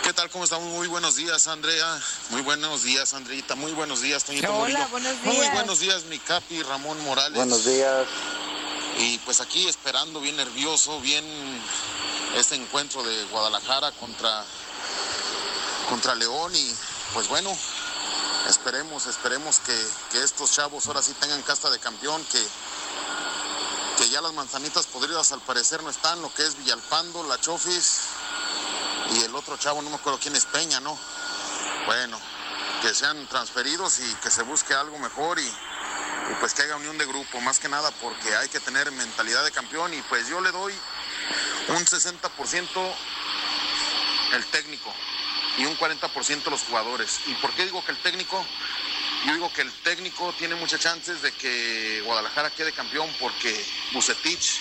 ¿Qué 0.04 0.12
tal? 0.12 0.30
¿Cómo 0.30 0.44
estamos? 0.44 0.68
Muy 0.68 0.86
buenos 0.86 1.16
días, 1.16 1.48
Andrea. 1.48 2.00
Muy 2.30 2.42
buenos 2.42 2.84
días, 2.84 3.14
Andreita. 3.14 3.56
Muy 3.56 3.72
buenos 3.72 4.00
días, 4.00 4.22
Toñito 4.22 4.46
Hola, 4.46 4.60
Murillo. 4.60 4.88
buenos 4.90 5.16
Muy 5.24 5.34
días. 5.34 5.54
buenos 5.54 5.80
días, 5.80 6.04
mi 6.04 6.20
capi, 6.20 6.62
Ramón 6.62 7.02
Morales. 7.02 7.34
Buenos 7.34 7.64
días. 7.64 8.06
Y 9.00 9.18
pues 9.18 9.40
aquí 9.40 9.66
esperando, 9.66 10.20
bien 10.20 10.36
nervioso, 10.36 11.00
bien 11.00 11.24
este 12.36 12.54
encuentro 12.54 13.02
de 13.02 13.24
Guadalajara 13.24 13.90
contra, 13.90 14.44
contra 15.88 16.14
León. 16.14 16.54
Y 16.54 16.72
pues 17.12 17.26
bueno, 17.26 17.50
esperemos, 18.48 19.06
esperemos 19.06 19.58
que, 19.58 19.86
que 20.12 20.22
estos 20.22 20.52
chavos 20.52 20.86
ahora 20.86 21.02
sí 21.02 21.12
tengan 21.18 21.42
casta 21.42 21.70
de 21.70 21.80
campeón, 21.80 22.24
que 22.26 22.46
ya 24.16 24.22
las 24.22 24.32
manzanitas 24.32 24.86
podridas 24.86 25.30
al 25.32 25.42
parecer 25.42 25.82
no 25.82 25.90
están, 25.90 26.22
lo 26.22 26.32
que 26.32 26.42
es 26.42 26.56
Villalpando, 26.56 27.22
La 27.24 27.38
Chofis 27.38 27.98
y 29.12 29.20
el 29.24 29.34
otro 29.36 29.58
chavo, 29.58 29.82
no 29.82 29.90
me 29.90 29.96
acuerdo 29.96 30.18
quién 30.18 30.34
es 30.34 30.46
Peña, 30.46 30.80
¿no? 30.80 30.98
Bueno, 31.84 32.18
que 32.80 32.94
sean 32.94 33.26
transferidos 33.26 33.98
y 33.98 34.14
que 34.22 34.30
se 34.30 34.42
busque 34.42 34.72
algo 34.72 34.98
mejor 35.00 35.38
y, 35.38 35.42
y 35.42 36.34
pues 36.40 36.54
que 36.54 36.62
haya 36.62 36.76
unión 36.76 36.96
de 36.96 37.04
grupo, 37.04 37.42
más 37.42 37.58
que 37.58 37.68
nada 37.68 37.90
porque 38.00 38.34
hay 38.34 38.48
que 38.48 38.58
tener 38.58 38.90
mentalidad 38.90 39.44
de 39.44 39.52
campeón 39.52 39.92
y 39.92 40.00
pues 40.00 40.26
yo 40.28 40.40
le 40.40 40.50
doy 40.50 40.72
un 41.68 41.84
60% 41.84 42.94
el 44.32 44.46
técnico 44.46 44.94
y 45.58 45.66
un 45.66 45.76
40% 45.76 46.50
los 46.50 46.62
jugadores. 46.62 47.20
¿Y 47.26 47.34
por 47.34 47.52
qué 47.52 47.66
digo 47.66 47.84
que 47.84 47.92
el 47.92 47.98
técnico? 47.98 48.42
Yo 49.26 49.32
digo 49.32 49.52
que 49.52 49.62
el 49.62 49.72
técnico 49.82 50.32
tiene 50.34 50.54
muchas 50.54 50.78
chances 50.78 51.20
de 51.20 51.32
que 51.32 52.00
Guadalajara 52.04 52.50
quede 52.50 52.72
campeón 52.72 53.12
porque 53.18 53.52
Bucetich 53.92 54.60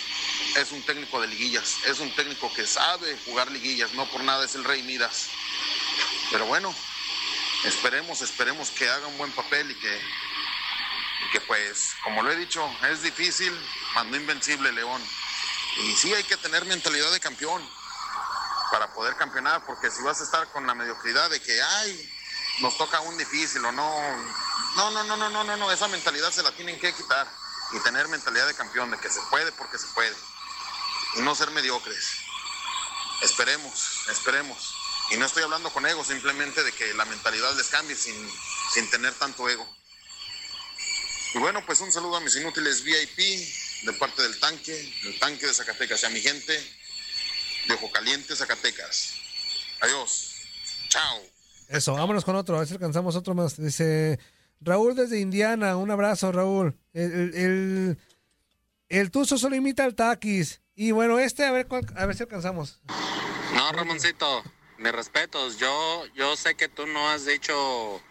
es 0.55 0.71
un 0.71 0.81
técnico 0.81 1.21
de 1.21 1.27
liguillas, 1.27 1.77
es 1.85 1.99
un 1.99 2.09
técnico 2.15 2.51
que 2.51 2.65
sabe 2.65 3.15
jugar 3.25 3.51
liguillas, 3.51 3.93
no 3.93 4.09
por 4.09 4.23
nada 4.23 4.43
es 4.43 4.55
el 4.55 4.63
rey 4.63 4.81
Midas. 4.81 5.27
Pero 6.31 6.47
bueno, 6.47 6.73
esperemos, 7.63 8.23
esperemos 8.23 8.71
que 8.71 8.89
haga 8.89 9.05
un 9.05 9.19
buen 9.19 9.31
papel 9.33 9.69
y 9.69 9.75
que, 9.75 10.01
que 11.31 11.41
pues, 11.41 11.93
como 12.03 12.23
lo 12.23 12.31
he 12.31 12.35
dicho, 12.35 12.67
es 12.89 13.03
difícil, 13.03 13.53
mandó 13.93 14.17
invencible 14.17 14.71
León. 14.71 15.01
Y 15.77 15.93
sí 15.93 16.11
hay 16.11 16.23
que 16.23 16.37
tener 16.37 16.65
mentalidad 16.65 17.11
de 17.11 17.19
campeón. 17.19 17.61
para 18.71 18.91
poder 18.93 19.15
campeonar, 19.15 19.63
porque 19.65 19.91
si 19.91 20.01
vas 20.01 20.19
a 20.21 20.23
estar 20.23 20.47
con 20.51 20.65
la 20.65 20.73
mediocridad 20.73 21.29
de 21.29 21.39
que, 21.39 21.61
ay, 21.61 22.14
nos 22.59 22.77
toca 22.77 23.01
un 23.01 23.17
difícil 23.17 23.63
o 23.65 23.71
no. 23.71 24.17
No, 24.75 24.91
no, 24.91 25.03
no, 25.03 25.17
no, 25.17 25.29
no, 25.29 25.43
no, 25.43 25.57
no, 25.57 25.71
esa 25.71 25.87
mentalidad 25.87 26.31
se 26.31 26.43
la 26.43 26.51
tienen 26.51 26.79
que 26.79 26.93
quitar 26.93 27.27
y 27.71 27.79
tener 27.79 28.07
mentalidad 28.07 28.47
de 28.47 28.53
campeón, 28.53 28.91
de 28.91 28.97
que 28.97 29.09
se 29.09 29.21
puede 29.29 29.51
porque 29.53 29.77
se 29.77 29.87
puede 29.87 30.15
y 31.15 31.21
no 31.21 31.35
ser 31.35 31.51
mediocres. 31.51 32.05
Esperemos, 33.21 34.07
esperemos. 34.09 34.75
Y 35.11 35.17
no 35.17 35.25
estoy 35.25 35.43
hablando 35.43 35.71
con 35.71 35.85
ego, 35.85 36.03
simplemente 36.03 36.63
de 36.63 36.71
que 36.71 36.93
la 36.93 37.05
mentalidad 37.05 37.55
les 37.55 37.67
cambie 37.67 37.95
sin, 37.95 38.15
sin 38.73 38.89
tener 38.89 39.13
tanto 39.13 39.47
ego. 39.47 39.67
Y 41.33 41.37
bueno, 41.37 41.65
pues 41.65 41.79
un 41.81 41.91
saludo 41.91 42.17
a 42.17 42.21
mis 42.21 42.35
inútiles 42.35 42.83
VIP 42.83 43.17
de 43.83 43.93
parte 43.93 44.21
del 44.23 44.39
tanque, 44.39 44.93
el 45.03 45.19
tanque 45.19 45.45
de 45.45 45.53
Zacatecas 45.53 46.01
y 46.03 46.05
a 46.05 46.09
mi 46.09 46.21
gente 46.21 46.53
de 47.67 47.73
Ojo 47.73 47.91
Caliente, 47.91 48.35
Zacatecas. 48.35 49.13
Adiós. 49.81 50.31
Chao. 50.89 51.34
Eso, 51.69 51.93
vámonos 51.93 52.23
con 52.25 52.35
otro, 52.35 52.55
a 52.55 52.59
ver 52.59 52.67
si 52.67 52.73
alcanzamos 52.73 53.15
otro 53.15 53.33
más. 53.33 53.57
Dice 53.57 54.19
Raúl 54.61 54.95
desde 54.95 55.19
Indiana, 55.19 55.77
un 55.77 55.91
abrazo, 55.91 56.31
Raúl. 56.31 56.77
El, 56.93 57.11
el, 57.11 57.35
el, 57.35 57.97
el 58.89 59.11
Tuzo 59.11 59.37
solo 59.37 59.55
imita 59.55 59.83
al 59.83 59.95
Taquis. 59.95 60.61
Y 60.75 60.91
bueno, 60.91 61.19
este, 61.19 61.45
a 61.45 61.51
ver, 61.51 61.67
cuál- 61.67 61.85
a 61.95 62.05
ver 62.05 62.15
si 62.15 62.23
alcanzamos. 62.23 62.81
No, 63.55 63.71
Ramoncito, 63.71 64.43
mis 64.77 64.91
respetos. 64.91 65.57
Yo, 65.57 66.03
yo 66.15 66.35
sé 66.35 66.55
que 66.55 66.67
tú 66.67 66.85
no 66.85 67.09
has 67.09 67.25
dicho 67.25 68.01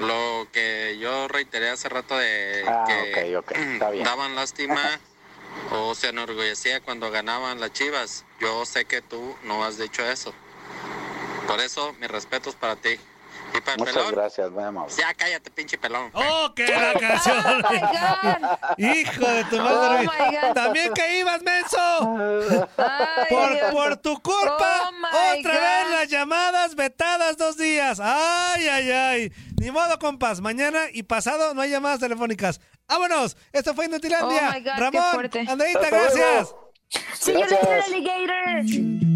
lo 0.00 0.46
que 0.52 0.98
yo 1.00 1.26
reiteré 1.28 1.70
hace 1.70 1.88
rato 1.88 2.16
de 2.16 2.64
Ah, 2.66 2.84
que 2.86 3.36
ok, 3.36 3.44
ok, 3.44 3.52
está 3.56 3.90
bien. 3.90 4.04
daban 4.04 4.34
lástima 4.34 4.82
o 5.72 5.94
se 5.94 6.08
enorgullecía 6.08 6.80
cuando 6.80 7.10
ganaban 7.10 7.60
las 7.60 7.72
chivas. 7.72 8.24
Yo 8.40 8.66
sé 8.66 8.84
que 8.84 9.00
tú 9.00 9.34
no 9.44 9.64
has 9.64 9.78
dicho 9.78 10.04
eso. 10.04 10.34
Por 11.46 11.60
eso, 11.60 11.92
mis 12.00 12.10
respetos 12.10 12.54
para 12.54 12.76
ti. 12.76 12.98
Y 13.54 13.60
para 13.60 13.72
el 13.74 13.78
Muchas 13.78 13.94
pelón, 13.94 14.12
gracias, 14.14 14.50
muy 14.50 14.64
amable. 14.64 14.92
ya 14.98 15.14
cállate, 15.14 15.50
pinche 15.50 15.78
pelón. 15.78 16.10
¡Oh, 16.14 16.52
qué 16.56 16.66
la 16.66 16.94
canción! 16.94 17.62
¡Hijo 18.76 19.26
de 19.26 19.44
tu 19.44 19.56
madre! 19.58 19.98
Oh, 20.08 20.12
my 20.12 20.36
God. 20.36 20.52
¡También 20.54 20.92
que 20.92 21.18
ibas, 21.20 21.42
menso! 21.42 22.16
por, 23.72 23.96
tu 23.98 24.20
culpa, 24.20 24.90
Oh, 24.90 25.38
otra 25.38 25.52
God. 25.54 25.60
vez 25.60 25.90
las 26.00 26.08
llamadas 26.08 26.74
vetadas 26.74 27.36
dos 27.36 27.56
días. 27.56 28.00
¡Ay, 28.02 28.66
ay, 28.68 28.90
ay! 28.90 29.32
Ni 29.60 29.70
modo, 29.70 29.96
compas. 29.98 30.40
Mañana 30.40 30.84
y 30.92 31.04
pasado 31.04 31.54
no 31.54 31.60
hay 31.62 31.70
llamadas 31.70 32.00
telefónicas. 32.00 32.60
¡Vámonos! 32.88 33.36
Esto 33.52 33.74
fue 33.74 33.86
Inutilandia. 33.86 34.48
Oh, 34.50 34.52
my 34.54 34.60
God, 34.60 34.72
qué 34.74 34.80
Ramón, 34.80 35.10
fuerte. 35.14 35.44
Andreita, 35.48 35.88
gracias. 35.90 36.54
See 37.14 37.32
you 37.32 37.40
later, 37.40 37.82
alligator. 37.84 39.15